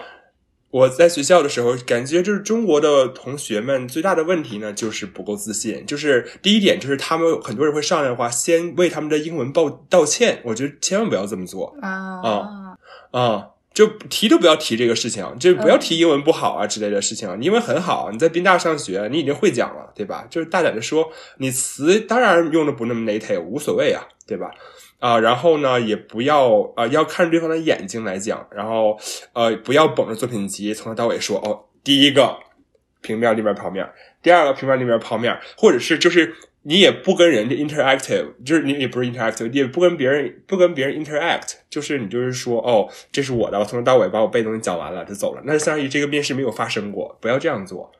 [0.71, 5.85] 我在学校的时候，感觉就是中国的同学们最大的问题呢，就是不够自信。
[5.85, 11.75] 就是第一点，就是他们很多人会上来的话，先为他们的英文报道歉，我觉得千万不要这么做。
[11.81, 12.77] 啊
[13.11, 17.35] 啊、就提都不要提这个事情，就不要提英文不好啊之类的事情。
[17.39, 20.25] 你英文很好，你在宾大上学，你已经会讲了，对吧？
[20.29, 24.51] 就是大胆的说，你词当然用的不那么 native，无所谓啊，对吧？
[24.99, 28.99] 啊、然后呢，也不要啊、要看着对方的眼睛来讲，然后
[29.31, 32.35] 呃，不要绷着作品集从头到尾说哦，第一个
[32.99, 33.89] 平面立面泡面，
[34.21, 36.35] 第二个平面立面泡面，或者是就是
[36.69, 47.91] 你也不跟人家 interactive，就是你也不是 interactive，也不跟别人不跟别人 interact，就是你就是说哦，这是我的，我从头到尾把我背东西讲完了就走了，那相当于这个面试没有发生过，不要这样做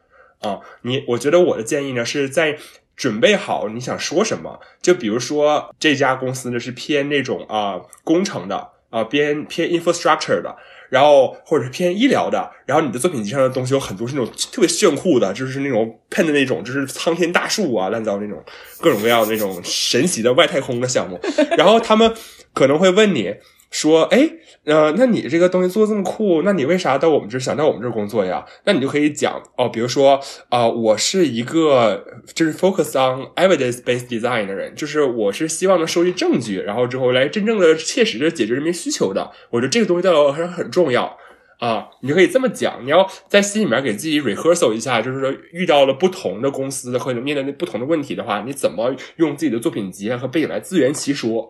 [0.41, 0.59] 啊。
[0.83, 2.57] 你我觉得我的建议呢是在。
[2.99, 10.53] 准备好你想说什么，就比如说这家公司呢是偏那种啊、工程的啊、偏偏 infrastructure 的，
[10.89, 18.43] 然后或者是偏医疗的，然后你的作品集上的东西有很多是那种特别炫酷的，就是那种喷的那种，就是苍天大树啊，乱糟那种
[18.81, 21.19] 各种各样那种神奇的外太空的项目，
[21.57, 22.13] 然后他们
[22.53, 23.33] 可能会问你
[23.69, 24.29] 说，哎，
[24.65, 28.45] 呃，那你这个东西做这么酷，那你为啥到我们这儿想到我们这儿工作呀？
[28.65, 32.03] 那你就可以讲哦，比如说啊、我是一个
[32.33, 39.31] 就是 focus on evidence based design 的人，就是我是希望能收集证据，然后之后来真正的切实的解决人民需求的。
[39.51, 41.17] 我觉得这个东西对我还是很重要。
[41.59, 51.49] 啊，你就可以这么讲，你要在心里面给自己 rehearsal 一下，就是说遇到了不同的公司或者面对不同的问题的话，你怎么用自己的作品集和背景来自圆其说。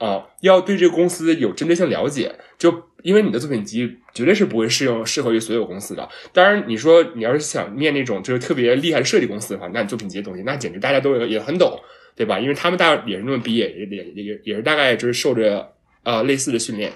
[0.00, 6.08] 啊，要对这个公司有针对性了解，就因为你的作品集绝对是不会适用适合于所有公司的。
[6.32, 11.78] 当然，你说你要是想面那种就是特别厉害的设计公司的话，那你作品集的东西那简直大家都有也很懂，
[12.16, 12.40] 对吧？
[12.40, 16.92] 因为他们大也是那么毕业，也也也也是大概就是受着呃类似的训练。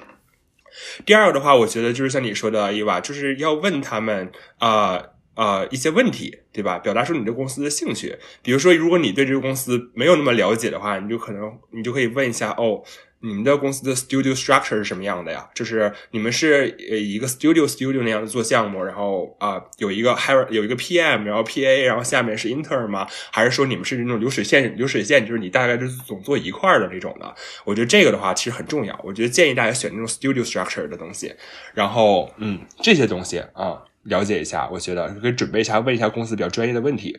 [1.05, 5.11] 第二个的话，我觉得就是像你说的，伊娃，就是要问他们啊。
[5.35, 6.79] 呃，一些问题，对吧？
[6.79, 8.17] 表达出你对公司的兴趣。
[8.43, 12.83] 比如说，如果你对这个公司没有那么了解的话，你就可能你就可以问一下，哦，
[13.21, 15.49] 你们的公司的 studio structure 是什么样的呀？
[15.55, 23.07] 就是你们是呃一个 studio studio 那样的做项目，然后啊、有一个 hire 有一个 PM，然后 PA，然后下面是 intern 吗？
[23.33, 27.35] 还是说你们是那种流水线流水线，就是你大概就是总做一块儿的这种的？
[27.65, 29.01] 我觉得这个的话其实很重要。
[29.03, 31.35] 我觉得建议大家选那种 studio structure 的东西，
[31.73, 33.83] 然后嗯这些东西啊。
[34.05, 37.19] 了解一下，我觉得可以准备一下，问一下公司比较专业的问题。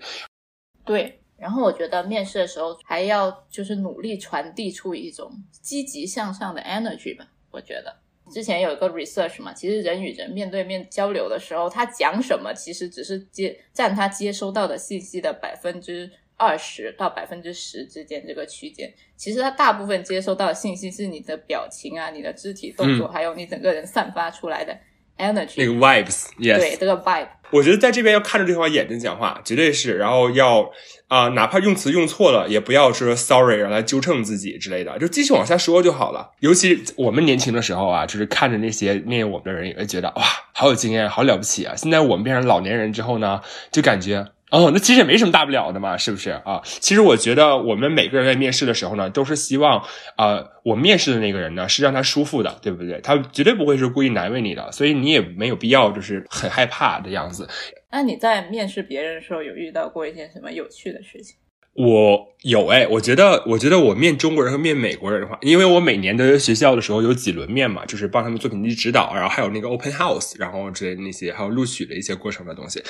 [0.86, 7.26] 对，然后我觉得面试的时候还要就是努力传递出一种积极向上的 energy 吧。
[7.52, 7.96] 我觉得
[8.32, 18.94] 之前有一个 research 嘛，其实人与人面对面交流的时候，他讲什么其实只是接占他接收到的信息的百分之二十到百分之十之间这个区间。
[19.16, 24.78] 其实它大部分接收到的信息是你的表情啊、你的肢体动作，还有你整个人散发出来的
[25.18, 27.28] energy，那个 vibes，yes，对这个 vibe。
[27.52, 30.70] 我觉得在这边要看着对方眼睛讲话，绝对是，然后要
[31.08, 36.32] 啊、哪怕用词用错了，也不要说 sorry 然后来纠正自己之类的，就继续往下说就好了。
[36.40, 41.76] 尤其我们年轻的时候啊，就是看着那些念我们的人，也会觉得哇，好有经验，好了不起啊。
[41.76, 43.40] 现在我们变成老年人之后呢，
[43.72, 44.26] 就感觉。
[44.52, 46.62] 哦，那其实也没什么大不了的嘛，是不是啊？
[46.64, 49.80] 其实我觉得我们每个人在面试的时候呢，都是希望
[50.16, 53.00] 啊、呃我面试的那个人呢是让他舒服的，对不对？
[53.02, 57.48] 他绝对不会是故意难为你的，所以你也没有必要就是很害怕的样子。
[57.92, 61.36] 那你在面试别人的时候，有遇到过一些什么有趣的事情？
[61.76, 72.82] 我有哎，我觉得，我觉得我面中国人和面美国人的话，因为我每年的学校的时候有几轮面嘛，就是帮他们作品集指导，然后还有那个 open house，然后之类的那些，还有录取的一些过程的东西，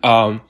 [0.00, 0.40] 啊、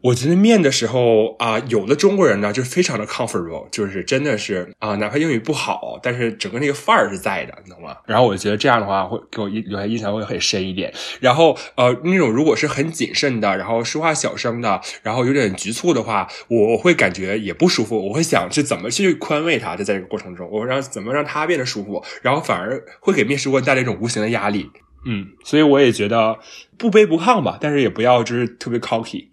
[0.00, 7.96] 我觉得面的时候啊、有的中国人呢就非常的 comfortable，就是真的是啊、哪怕英语不好，但是整个那个范儿是在的，你懂吗？
[8.06, 10.92] 然后我觉得这样的话会给我印留下印象会很深一点。
[11.20, 18.08] 然后呃，那种如果是很谨慎的，然后说话小声的，然后有点局促的话，我会感觉也不舒服。
[18.08, 24.70] 我会想是怎么去宽慰他，在在这个过程中，我让怎么让他变得舒服，然后反而会给面试官带来一种无形的压力。
[25.06, 26.38] 嗯，所以我也觉得
[26.76, 29.26] 不卑不亢吧，但是也不要就是特别 cocky。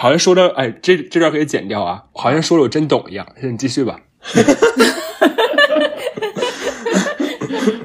[0.00, 3.26] 好像说的，哎，这这段可以剪掉啊，好像说的我真懂一样。
[3.42, 4.00] 你继续吧。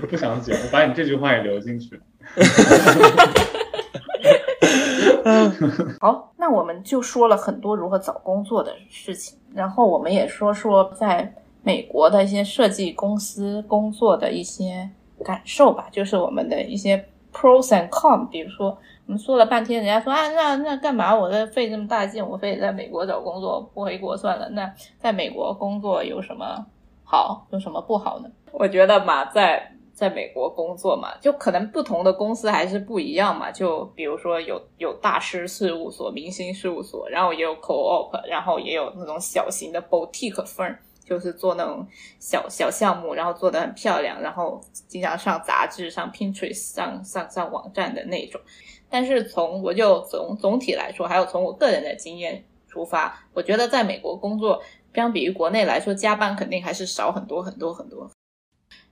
[0.10, 2.00] 不想剪，我把你这句话也留进去。
[6.00, 14.90] 好，那我们就说了很多如何找工作的事情，然后我们也说说在美国的一些设计公司工作的一些
[15.22, 18.30] 感受吧，就是我们的一些 pros and cons。
[18.30, 18.78] 比如说，
[19.08, 21.16] 我们说了半天，人家说啊，那那干嘛？
[21.16, 24.50] 我这费这么大劲，我非得在美国找工作，不回国算了。
[24.50, 26.66] 那在美国工作有什么
[27.04, 28.30] 好，有什么不好呢？
[28.52, 33.52] 我觉得嘛，在在美国工作嘛，就可能不同的公司还是不一样嘛。
[33.52, 40.76] 就比如说有有大师事务所、明星事务所，然后也有 co-op，然后也有那种小型的 boutique firm，
[41.06, 41.86] 就是做那种
[42.20, 48.42] 小小项目，然后做的很漂亮，然后经常上杂志、上 Pinterest、上上上网站的那种。
[48.90, 54.62] 但是从我就总总体来说，还有从我个人的经验出发，我觉得在美国工作，
[54.94, 58.10] 相比于国内来说，加班肯定还是少很多很多很多。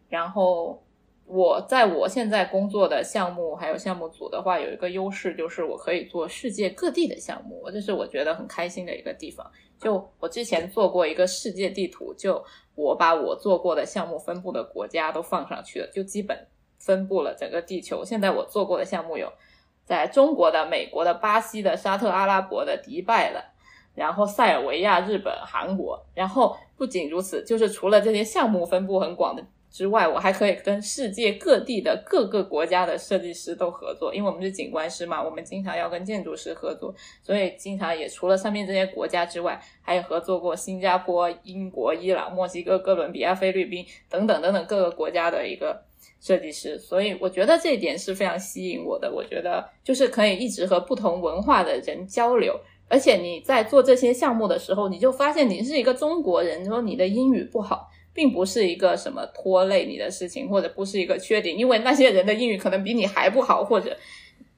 [0.10, 0.84] 然后
[1.26, 9.50] 我在我现在工作的项目还有项目组的话，有一个优势就是我可以做世界各地的项目，这是我觉得很开心的一个地方。
[9.80, 12.44] 就我之前做过一个世界地图，就
[12.76, 18.06] 我把我做过的项目分布的国家都放上去了，就基本分布了整个地球。
[18.06, 19.32] 现在我做过的项目有
[19.86, 23.44] 在中国的、美国的、巴西的、沙特阿拉伯的、迪拜的。
[23.96, 45.84] 然后塞尔维亚、日本、韩国，然后不仅如此，就是除了这些项目分布很广的之外，我还可以跟世界各地的各个国家的设计师都合作，因为我们是景观师嘛，我们经常要跟建筑师合作，所以经常也除了上面这些国家之外，还有合作过新加坡、英国、伊朗、墨西哥、哥伦比亚、菲律宾等等等等各个国家的一个
[46.24, 49.12] 设计师，所以我觉得这一点是非常吸引我的。
[49.12, 52.58] 我觉得就是可以一直和不同文化的人交流。
[52.88, 63.98] 而且你在做这些项目的时候，你就发现你是一个中国人，说你的英语不好，并不是一个什么拖累你的事情，或者不是一个缺点，因为那些人的英语可能比你还不好，或者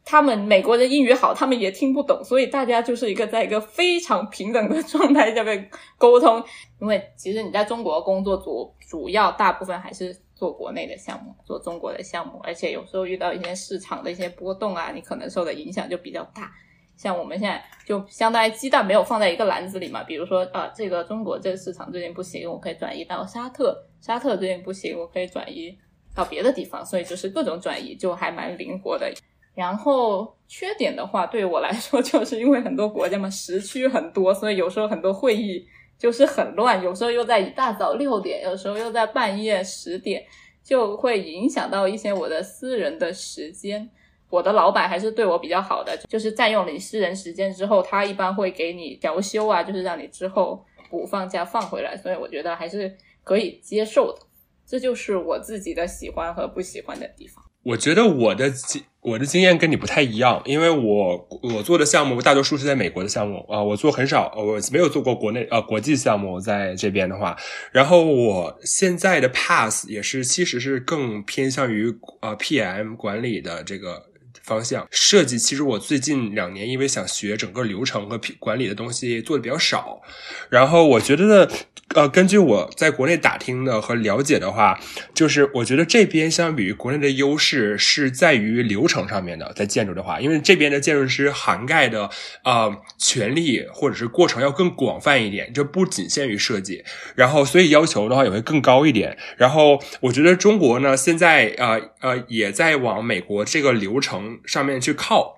[0.04, 6.44] 他们美国人英语好，他们也听不懂，所以大家就是一个在一个非常平等的状态下面沟通。
[6.80, 16.52] 因为其实你在中国工作主主要大部分还是做国内的项目，做中国的项目，而且有时候遇到一些市场的一些波动啊，你可能受的影响就比较大。
[16.98, 25.78] 像我们现在就相当于鸡蛋没有放在一个篮子里嘛，比如说啊，这个中国这个市场最近不行，我可以转移到沙特；沙特最近不行，我可以转移
[26.14, 29.12] 到别的地方，所以就是各种转移就还蛮灵活的。
[29.54, 35.66] 然后缺点的话，对于我来说， 就是因为很多国家嘛时区很多，所以有时候很多会议
[35.98, 40.24] 就是很乱，有时候又在一大早六点，有时候又在半夜十点，
[40.64, 43.90] 就会影响到一些我的私人的时间。
[44.30, 54.20] 我的老板还是对我比较好的，就是占用你私人时间之后，他一般会给你调休啊，就是让你之后补放假放回来，所以我觉得还是可以接受的。
[54.66, 57.45] 这就是我自己的喜欢和不喜欢的地方。
[57.66, 67.36] 我觉得我的经我的经验跟你不太一样，因为我我做的项目大多数是在美国的项目啊、我做很少，我没有做过国内呃国际项目在这边的话，
[67.72, 71.92] 然后我现在的 pass 也是其实是更偏向于
[72.22, 74.04] 呃 PM 管理的这个
[74.46, 74.88] 方向。
[74.92, 80.02] 设计其实我最近两年因为想学整个流程和管理的东西做的比较少，
[80.50, 81.52] 然后我觉得呢。
[81.94, 84.78] 呃，根据我在国内打听的和了解的话，
[85.14, 92.10] 就是我觉得这边相比于国内的优势是在于流程上面的，在建筑的话，因为这边的建筑师涵盖的
[92.42, 96.84] 啊权利或者是过程要更广泛一点，就不仅限于设计，
[97.16, 99.18] 然后所以要求的话也会更高一点。
[99.38, 105.38] 然后我觉得中国呢，现在啊呃也在往美国这个流程上面去靠，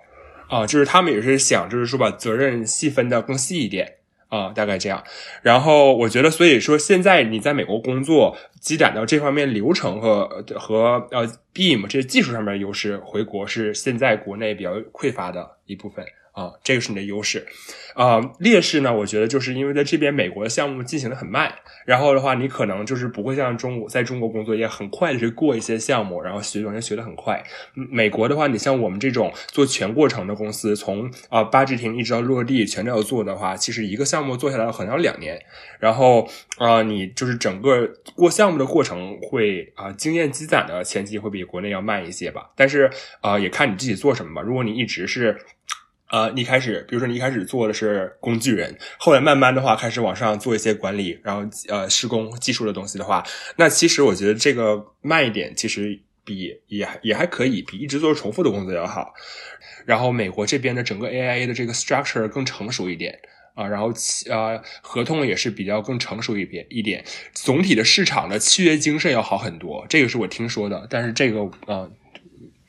[0.50, 3.94] 啊，就是他们也是想就是说把责任细分的更细一点。
[4.30, 5.02] 啊，大概这样。
[5.42, 16.06] 然后我觉得，所以说现在你在美国工作，积攒到这方面流程和和呃，beam 这些技术上面优势，回国是现在国内比较匮乏的一部分。
[16.38, 17.48] 啊，这个是你的优势，
[17.96, 18.94] 啊，劣势呢？
[18.94, 21.52] 我觉得就是因为在这边美国的项目进行的很慢，
[21.84, 27.44] 然后的话，你可能就是不会像中国在中国工作也很快的去过一些项目，然后学东西学的很快。
[27.74, 35.44] 美国的话，你像我们这种做全过程的公司，从啊八字亭一直到落地全都要做的话，其实一个项目做下来可能要两年，
[35.80, 36.30] 然后
[36.60, 44.44] 啊，你就是整个过项目的过程会啊经验积攒的前期会比国内要慢一些吧，但是啊也看你自己做什么吧。
[44.44, 45.36] 如果你一直是。
[46.10, 53.26] 呃，你开始，比如说你一开始做的是工具人，后来慢慢的话开始往上做一些管理，然后呃施工技术的东西的话，
[53.58, 59.14] 那其实我觉得这个慢一点，其实比也也还可以，比一直做重复的工作要好。
[59.86, 63.20] 然后美国这边的整个 AIA 的这个 structure 更成熟一点
[63.54, 63.92] 啊，然后
[64.30, 67.04] 呃合同也是比较更成熟一点一点，
[67.34, 71.92] 总体的市场的契约精神要好很多，这个是我听说的，但是这个呃。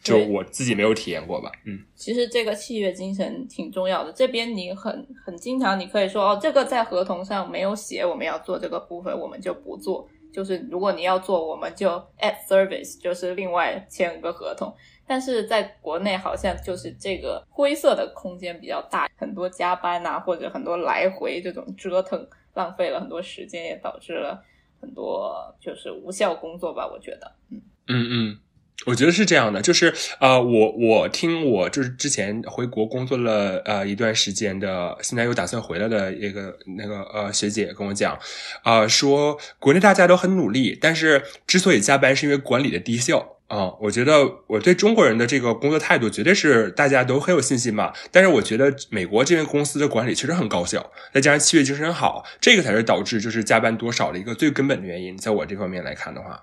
[0.09, 4.12] 就我自己没有体验过吧，嗯，其实这个契约精神挺重要的。
[4.12, 10.09] 这边你很很经常，你可以说哦，这个在合同上没有写，我们要做这个部分，我们就不做。
[10.30, 11.88] 就是如果你要做，我们就
[12.20, 14.72] at service，就是另外签个合同。
[15.06, 24.40] 但是在国内好像就是这个灰色的空间比较大，很多加班啊，或者很多来回这种折腾，浪费了很多时间，也导致了
[24.80, 26.86] 很多就是无效工作吧。
[26.86, 28.38] 我觉得，嗯嗯嗯。
[28.86, 38.18] 我觉得是这样的，就是呃，我我听我就是之前回国工作了呃一段时间的，现在又打算回来的一个那个呃学姐跟我讲，
[38.62, 43.72] 啊，说国内大家都很努力，但是之所以加班是因为管理的低效啊。
[43.80, 56.40] 我觉得我对中国人的这个工作态度绝对是大家都很有信心嘛，但是我觉得美国这边公司的管理确实很高效，再加上契约精神好，这个才是导致就是加班多少的一个最根本的原因，在我这方面来看的话。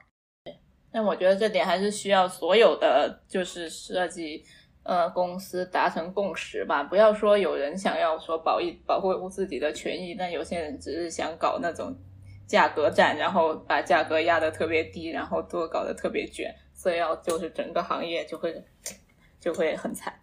[0.96, 4.42] 但我觉得这点还是需要所有的就是设计
[4.84, 11.94] 呃公司达成共识吧，不要说有人想要说保一保护自己的权益，但有些人只是想搞那种
[12.48, 18.64] 价格战，然后把价格压得特别低，然后多搞得特别卷，所以要就是整个行业就会
[19.38, 20.18] 就会很惨。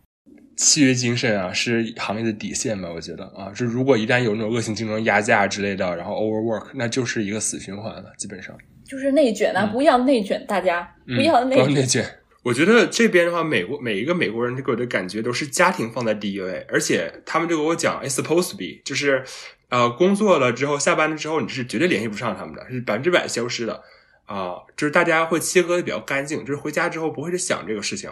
[0.56, 2.88] 契约精神啊，是行业的底线吧？
[2.94, 8.56] 我觉得啊，就如果一旦有那种恶性竞争、压价之类的，然后 overwork，那就是一个死循环了，基本上。
[8.84, 9.64] 就是内卷啊！
[9.66, 12.04] 不要内卷，大家不要内内卷。
[12.42, 19.24] 我觉得这边的话，美国每一个美国人给我的感觉都是家庭放在第一位，而且他们就跟我讲，it's supposed to be，就是
[19.70, 23.80] 呃，工作了之后，下班了之后，你是绝对联系不上他们的，是百分之百消失的。
[24.24, 28.10] 啊，就是大家会切割的比较干净，就是回家之后不会去想这个事情，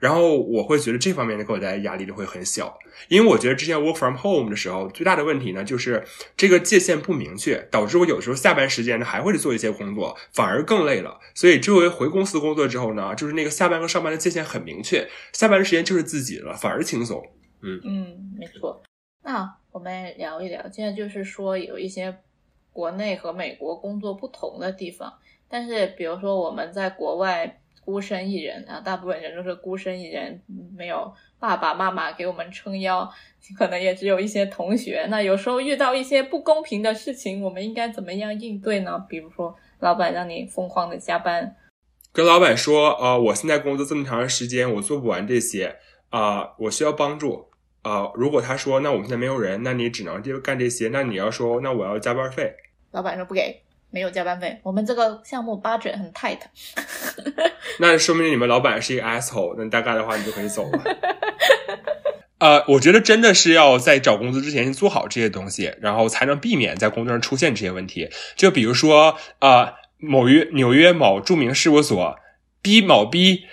[0.00, 6.04] 然后我会觉得这方面的给我带来压力就会很小，因为我觉得之前 work from home 的时候最大的问题呢，就是
[6.36, 11.18] 这个界限不明确，导致我有时候下班时间呢还会去做一些工作，反而更累了。
[11.34, 17.22] 所以这回回公司工作之后呢，就是那个下班和上班的界限很明确，下班的时间就是自己了，反而轻松。
[17.62, 18.82] 嗯嗯，没错。
[19.22, 22.14] 那我们聊一聊，现在就是说有一些
[22.72, 25.10] 国内和美国工作不同的地方。
[25.52, 30.40] 但是，比如说我们在国外孤身一人啊，大部分人都是孤身一人，
[30.74, 33.06] 没有爸爸妈妈给我们撑腰，
[33.58, 35.06] 可能也只有一些同学。
[35.10, 39.04] 那有时候遇到一些不公平的事情，我们应该怎么样应对呢？
[39.06, 41.54] 比如说，老板让你疯狂的加班，
[42.14, 45.76] 跟老板说，呃，我现在工作这么长时间，我做不完这些，
[46.08, 47.48] 啊，我需要帮助，
[47.82, 52.54] 啊，如果他说，那我们现在没有人，那你只能就干这些，那你要说，那我要加班费，
[52.92, 53.62] 老板说不给。
[53.92, 56.38] 没有加班费，我们这个项目 budget 很 tight。
[57.78, 60.82] 那说明你们老板是一个 asshole，那大概的话你就可以走了。
[62.40, 68.08] 呃，我觉得真的是要在找工作之前做好这些东西，然后才能避免在工作上出现这些问题。
[68.34, 72.16] 就比如说，呃，某约纽约某著名事务所
[72.62, 73.44] B 某 B，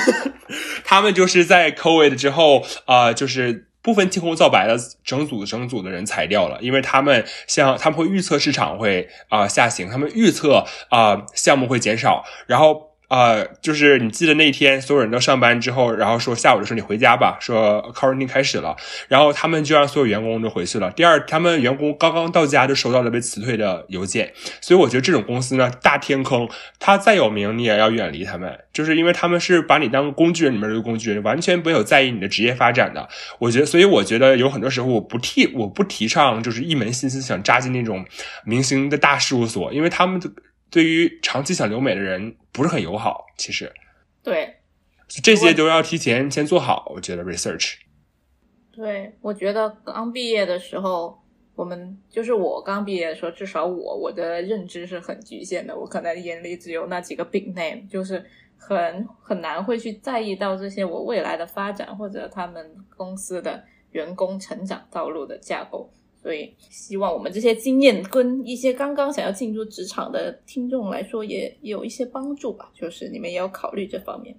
[0.84, 3.65] 他们就是在 COVID 之后，啊，就是。
[3.86, 18.76] 部分青红皂白的整组整组的人裁掉了，因为他们像他们会预测市场会啊下行，他们预测啊项目会减少，然后呃，就是你记得那天所有人都上班之后，然后说下午的时候你回家吧，说 quarantine 开始了，
[19.08, 20.90] 然后他们就让所有员工都回去了。
[20.90, 33.08] 第二，他们员工刚刚到家就收到了被辞退的邮件，所以我觉得这种公司呢，大天坑，他再有名你也要远离他们，就是因为他们是把你当工具人里面的工具人，完全没有在意你的职业发展的。
[33.38, 38.04] 我觉得，所以我觉得有很多时候我不替我不提倡就是一门心思想扎进那种
[38.44, 40.20] 明星的大事务所，因为他们
[40.70, 42.36] 对于长期想留美的人。
[42.56, 43.70] 不是很友好，其实，
[44.22, 44.56] 对，
[45.06, 46.90] 这些都要提前先做好。
[46.94, 47.74] 我觉得 research，
[48.72, 51.22] 对我觉得刚毕业的时候，
[51.54, 58.24] 我们就是我刚毕业的时候，至少我我的认知是很局限的，我可能眼里只有那几个 big name，就是
[58.56, 65.92] 很很难会去在意到这些我未来的发展或者他们公司的员工成长道路的架构。
[66.26, 72.68] 所以，希望我们这些经验跟一些刚刚想要进入职场的听众来说，也有一些帮助吧。
[72.74, 74.34] 就是你们也要考虑这方面。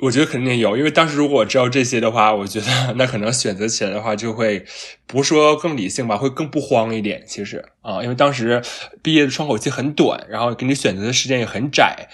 [0.00, 4.64] 我觉得肯定有，因为当时如果知道这些的话，我觉得那可能选择起来的话，就会
[5.06, 7.22] 不说更理性吧，会更不慌一点。
[7.24, 8.60] 其实啊，因为当时
[9.00, 12.08] 毕业的窗口期很短，然后给你选择的时间也很窄，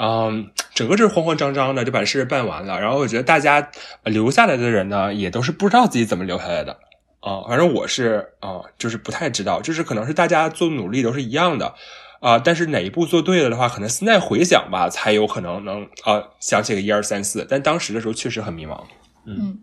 [0.00, 2.80] 嗯，整个就是慌慌张张的就把事办完了。
[2.80, 3.70] 然后我觉得大家
[4.04, 6.78] 留下来的人呢，也都是不知道自己怎么留下来的。
[7.22, 11.72] 啊，反正我是啊，就是不太知道，就是可能是大家做努力都是一样的，
[12.20, 18.82] 啊，但是哪一步做对了的话，可能现在回想吧，才有可能能啊想起个一二三四，但当时的时候确实很迷茫。
[19.24, 19.56] 嗯，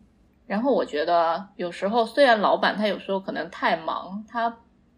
[0.47, 4.49] 然后我觉得有时候虽然老板他有时候可能太忙，他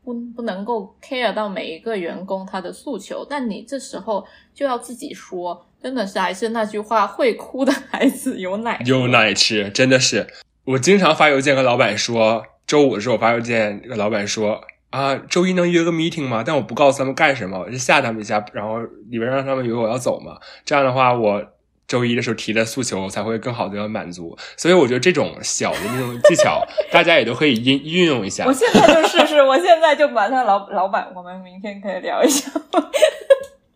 [0.04, 4.24] 不不能够 care 到每一个员工他的诉求，但你这时候
[4.54, 10.28] 就要自己说，真的是还是那句话，会哭的孩子有奶有奶吃，真的是。
[10.64, 12.46] 我经常发邮件跟老板说。
[12.72, 16.42] 周五的时候，我发邮件跟老板说啊，周一能约个 meeting 吗？
[16.42, 18.80] 但我不告诉他们干什么，我就吓他们一下，然后
[19.10, 20.38] 里边让他们以为我要走嘛。
[20.64, 21.44] 这样的话，我
[21.86, 24.38] 周一的时候提的诉求才会更好的满足。
[24.56, 28.46] 所以我觉得这种小的那种技巧，大家也都可以运运用一下。
[28.46, 32.50] 我现在就试试，我现在就马上老老板，我们明天可以聊一下。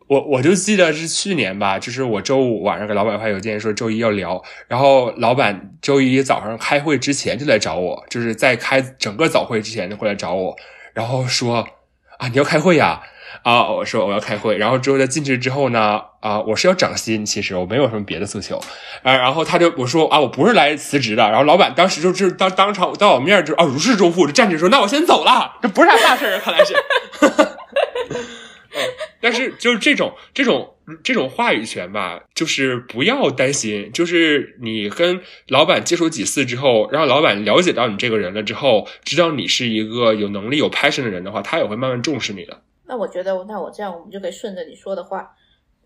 [0.08, 10.56] 我我就记得是去年吧，就是我周五晚上给老板发邮件说周一要聊，然后老板周一早上开会之前就来找我，就是在开整个早会之前就过来找我，
[10.94, 11.68] 然后说
[12.20, 13.02] 啊你要开会呀？
[13.44, 18.62] 啊我说我要开会，然后之后在进去之后呢啊我是要涨薪，其实我没有什么别的诉求
[19.04, 26.76] 啊，然后他就我说啊我不是来辞职的，然后老板当时就是当当场当我面就啊如释重负，就站起来说那我先走了，这不是啥大事儿，看来是。
[29.26, 42.62] 但是就是这种这种这种话语权吧，就是不要担心，就是你跟老板接触几次之后，让老板了解到你这个人了之后，知道你是一个有能力有 passion 的人的话，他也会慢慢重视你的。
[42.86, 45.28] 那我觉得，那我这样我们就可以顺着你说的话，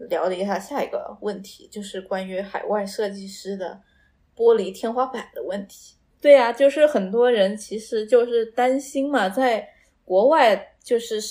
[0.09, 3.79] 聊一下下一个问题，就是关于海外设计师的
[4.35, 5.95] 玻璃天花板的问题。
[6.21, 9.65] 对呀，就是很多人其实就是担心嘛，在
[10.03, 11.21] 国外就是。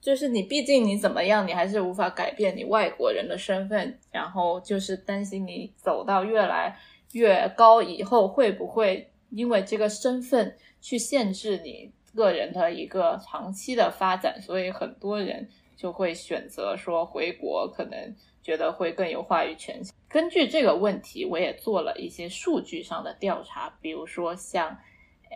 [0.00, 3.98] 就是你，毕竟你怎么样，你还是无法改变你外国人的身份。
[4.12, 6.78] 然后就是担心你走到越来
[7.12, 14.40] 越高以后，会不会因为这个身份去限制你个人的一个长期的发展？
[14.40, 19.80] 所以很多人就会选择说回国，可能觉得会更有话语权。
[20.08, 24.78] 根据这个问题，我也做了一些数据上的调查，比如说像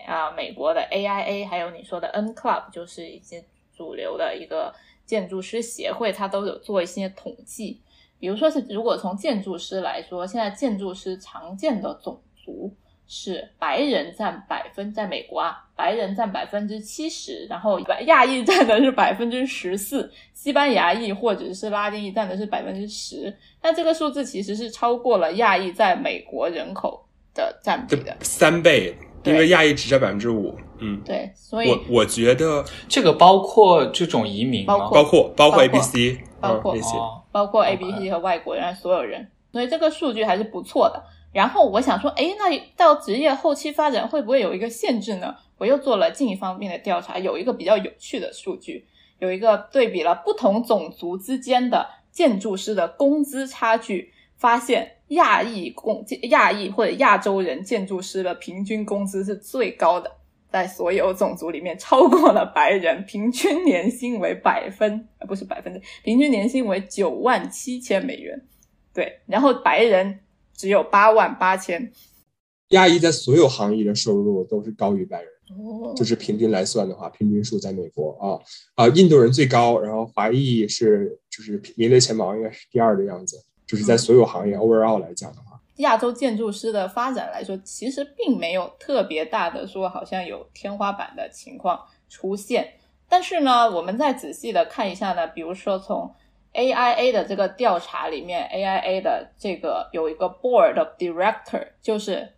[0.07, 3.45] 啊美国的 AIA，还有你说的 N Club，就是一些。
[3.81, 4.71] 主流的一个
[5.07, 7.81] 建筑师协会，它都有做一些统计。
[8.19, 12.71] 比如说是，如果从建筑师来说，现在建筑师常见的种族
[13.09, 23.35] 是白人占百分，在美国啊，白人占百分之七十，然后亚裔占的是百分之十四，西班牙裔或者是拉丁裔占的是百分之十。
[23.63, 27.03] 那这个数字其实是超过了亚裔在美国人口
[27.33, 28.95] 的占比的三倍。
[29.25, 34.79] 因为亚裔只占百分之五，嗯，对，所以我我觉得这个包括这种移民吗？
[34.91, 36.97] 包括包括 A B C，包括那些，
[37.31, 41.03] 包括 A B C 和外国人所有人，所以这个数据还是不错的。
[41.33, 45.37] 然后我想说，哎，那到职业后期发展会不会有一个限制呢？
[45.59, 48.87] 我又做了进一方面的调查，有一个比较有趣的数据，
[49.19, 54.97] 有一个对比了不同种族之间的建筑师的工资差距，发现。
[55.11, 60.09] 亚裔工亚裔或者亚洲人建筑师的平均工资是最高的，
[60.53, 68.41] 在所有种族里面超过了白人，平均年薪为百分，呃不是百分之，平均年薪为九万七千美元，
[68.95, 70.21] 对，然后白人
[70.57, 71.91] 只有八万八千。
[72.69, 75.29] 亚裔在所有行业的收入都是高于白人，
[75.97, 78.39] 就是平均来算的话，平均数在美国啊
[78.77, 83.37] 啊，印度人最高，然后华裔是就是名列前茅，应该是第二的样子。
[83.71, 92.73] 就是在所有行业 overall 来讲的话，亚洲建筑师的发展来说，其实并没有特别大的说好像有天花板的情况出现。
[93.09, 96.13] 但是呢，我们再仔细的看一下呢，比如说从
[96.53, 102.33] AIA 的这个调查里面，AIA 的这个有一个 Board of Director，就是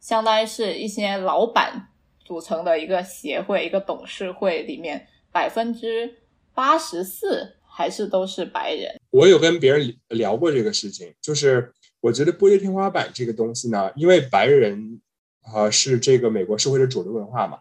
[0.00, 1.88] 相当于是一些老板
[2.24, 6.16] 组成的一个协会、一个董事会里面，百分之
[6.54, 8.97] 八十四还是都是白人。
[9.10, 15.00] 我有跟别人聊过这个事情，就是我觉得玻璃天花板这个东西呢，因为白人
[15.42, 17.58] 啊是这个美国社会的主流文化嘛。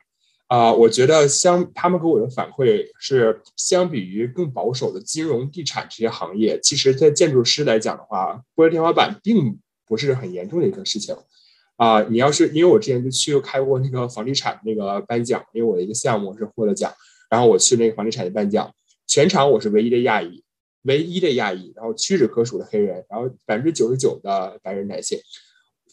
[0.48, 11.14] 啊，我觉得相他们给我的反馈是，相比于更保守的金融、地产这些行业，其实，在建筑师来讲的话，玻璃天花板并不是很严重的一个事情。
[11.76, 16.94] 啊，你要是因为我之前就去开过那个房地产那个颁奖，因为我的一个项目是获了奖，
[17.30, 18.74] 然后我去那个房地产的颁奖，
[19.06, 20.42] 全场我是唯一的亚裔，
[20.88, 25.20] 唯一的亚裔，然后屈指可数的黑人，然后百分之九十九的白人男性。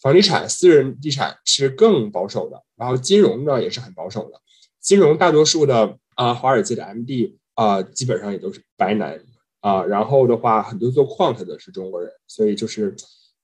[0.00, 4.40] 房地产、私人地产是更保守的，然后金融呢也是很保守的。
[4.80, 9.18] 金融大多数的啊，华尔街的 MD 啊，基本上也都是白男
[9.60, 9.82] 啊。
[9.84, 12.94] 然后的话，很多做 quant 的是中国人，所以就是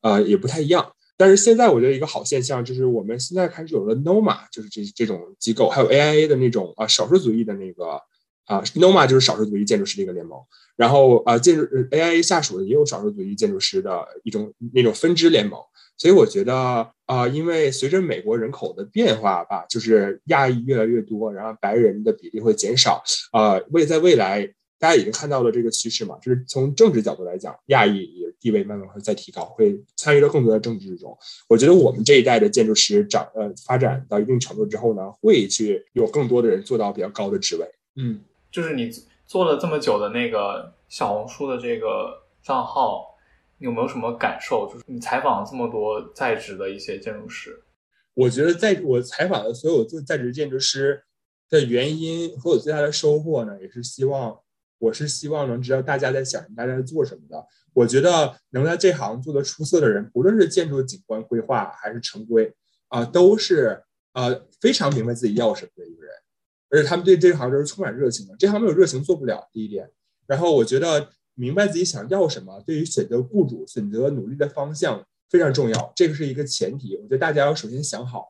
[0.03, 0.93] 呃也不太一样。
[1.17, 8.01] 但是现在我觉得一个好现象就是，我们现在开始有了 Noma，就是这这种机构，还有 AIA 的那种啊少数族裔的那个
[8.51, 10.39] 啊 Noma 就是少数族裔建筑师的一个联盟。
[10.77, 15.61] 然后啊建筑 AI 下属的也有少数族裔建筑师的一种那种分支联盟。
[15.97, 16.55] 所以我觉得
[17.05, 23.03] 啊，因为随着美国人口的变化吧，就是亚裔越来越多，然后白人的比例会减少
[23.33, 23.61] 啊。
[23.71, 24.47] 未在未来，
[24.79, 31.15] 大家已经看到了这个趋势嘛，就是从政治角度来讲，亚裔也地位慢慢会再提高，会参与到更多的政治之中。
[31.47, 37.71] 我觉得我们这一代的建筑师长呃发展到一定程度之后呢，会去有更多的人做到比较高的职位。
[37.97, 38.21] 嗯，
[38.51, 38.91] 就是你
[39.27, 43.09] 做了这么久的那个小红书的这个账号。
[43.63, 44.67] 你有没有什么感受？
[44.73, 47.63] 就是你采访了这么多在职的一些建筑师，
[48.15, 51.05] 我觉得在我采访的所有做在职建筑师
[51.47, 54.35] 的原因和我最大的收获呢，也是希望，
[54.79, 57.47] 我是希望能知道大家在想什么，大家在做什么的。
[57.75, 62.51] 我觉得能在这行做得出色的人，不论是建筑景观规划还是城规
[62.89, 66.15] 啊，都是呃非常明白自己要什么的一个人，
[66.71, 68.35] 而且他们对这行都是充满热情的。
[68.39, 69.91] 这行没有热情做不了第一点。
[70.27, 71.11] 然后我觉得。
[71.35, 75.93] 明白自己想要什么，对于选择雇主、选择努力的方向非常重要。
[75.97, 78.27] 这个是一个前提，我觉得大家要首先想好，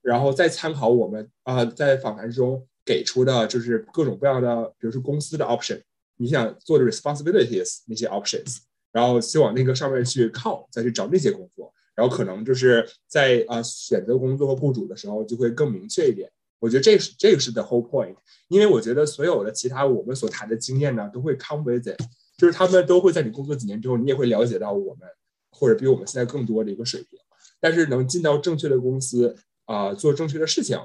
[0.00, 5.80] 然后再参考我们啊在访谈中给出的，就是各种各样的，比如说公司的 option，
[6.18, 8.58] 你想做的 responsibilities 那些 options，
[8.92, 16.30] 然后就往那个上面去靠，再去找那些工作，然后可能就是在啊选择工作和雇主的时候就会更明确一点。
[16.62, 18.14] 我觉得这是这个是 the whole point，
[18.46, 22.00] 因为我觉得所有的其他我们所谈的经验呢，都会 come with it。
[22.38, 25.08] 就是他们都会在你工作几年之后，你也会了解到我们
[25.50, 27.18] 或者比我们现在更多的一个水平。
[27.58, 30.78] 但是能进到正确的公司啊，做正确的事情，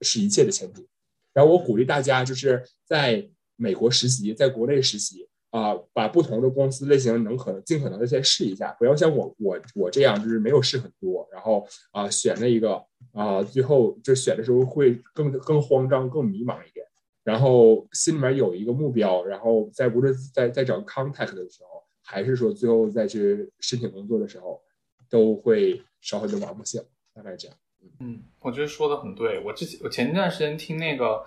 [0.00, 0.88] 是一切的前提。
[1.32, 16.84] 然后我鼓励大家就是在美国实习，在国内实习啊，把不同的公司类型能可能尽可能的先试一下，不要像我我我这样就是没有试很多，然后啊选了一个啊，最后就选的时候会更更慌张、更迷茫一点。
[17.22, 24.60] 然后心里面有一个目标，然后在无论在在找 contact 的时候，还是说最后再去申请工作的时候，
[25.08, 26.82] 都会少很多盲目性。
[27.14, 27.56] 大概这样。
[28.00, 29.38] 嗯，我觉得说的很对。
[29.44, 31.22] 我之前我前一段时间听那个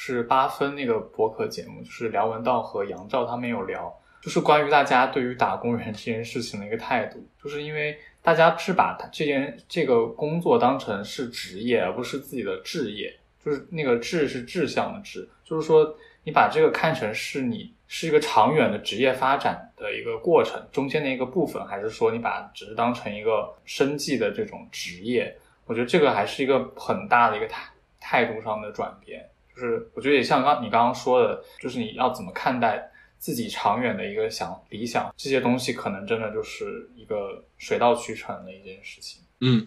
[0.00, 3.92] 是八分那个博客节目，就是梁文道和杨照他们有聊，
[4.22, 13.12] 就是关于大家对于打工人这件事情的一个态度，就是因为大家是把他这件这个工作当成是职业，而不是自己的置业。
[13.44, 25.36] 就是那个志是志向的志，就是说你把这个看成是你是一个长远的职业发展的一个过程，中间的一个部分，还是说你把只是当成一个生计的这种职业？
[25.66, 27.68] 我觉得这个还是一个很大的一个态
[28.00, 29.28] 态度上的转变。
[29.58, 39.22] 就是我觉得也像刚你刚刚说的，就是你要怎么看待自己长远的一个想理想，这些东西可能真的就是一个水到渠成的一件事情。
[39.40, 39.66] 嗯。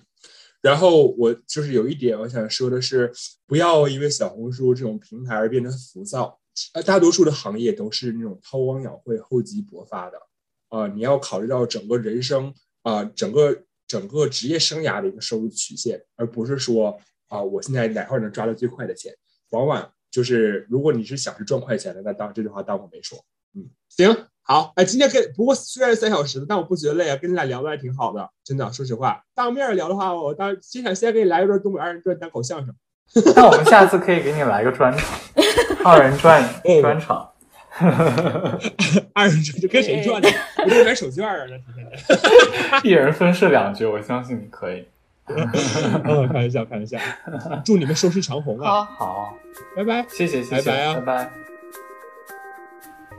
[0.61, 3.11] 然后我就是有一点我想说的是，
[3.47, 6.39] 不要因为小红书这种平台而变得浮躁。
[6.73, 10.17] 呃，大多数的行业都是那种韬光养晦、厚积薄发的。
[10.69, 12.53] 啊，你要考虑到整个人生
[12.83, 16.97] 啊，整个整个职业生涯的一个收入曲线，而不是说
[17.27, 19.11] 啊，我现在哪块能抓到最快的钱。
[19.51, 23.17] 往往就是，如果你是想是赚快钱的，那当这句话当我没说。
[23.55, 24.25] 嗯，行。
[24.43, 32.75] 好，哎，今天跟不过虽然是三小时，但我不觉得累啊，跟你俩聊的还挺好的，真的，说实话，当面聊的话，我当心想先给你来一段东北二人转单口相声。
[33.35, 35.19] 那我们下次可以给你来个专场，
[35.85, 36.43] 二人转
[36.81, 37.29] 专场。
[39.13, 40.29] 二人转就跟谁转呢？
[40.65, 42.81] 我这边手绢儿呢，天天。
[42.83, 44.85] 一人分饰两角，我相信你可以。
[45.31, 46.97] 嗯，开玩笑，开玩笑。
[47.63, 48.83] 祝你们收视长虹啊！
[48.83, 49.37] 好，好，
[49.75, 50.05] 拜拜。
[50.09, 51.31] 谢谢，谢谢，拜拜啊拜拜。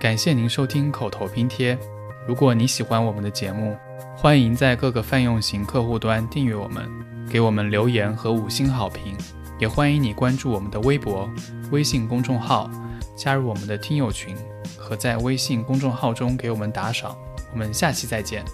[0.00, 1.78] 感谢您收听口头拼贴。
[2.26, 3.76] 如果你喜欢我们的节目，
[4.16, 6.90] 欢迎在各个泛用型客户端订阅我们，
[7.30, 9.16] 给我们留言和五星好评。
[9.58, 11.30] 也欢迎你关注我们的微博、
[11.70, 12.68] 微信公众号，
[13.16, 14.36] 加入我们的听友群，
[14.76, 17.16] 和在微信公众号中给我们打赏。
[17.52, 18.44] 我们下期再见。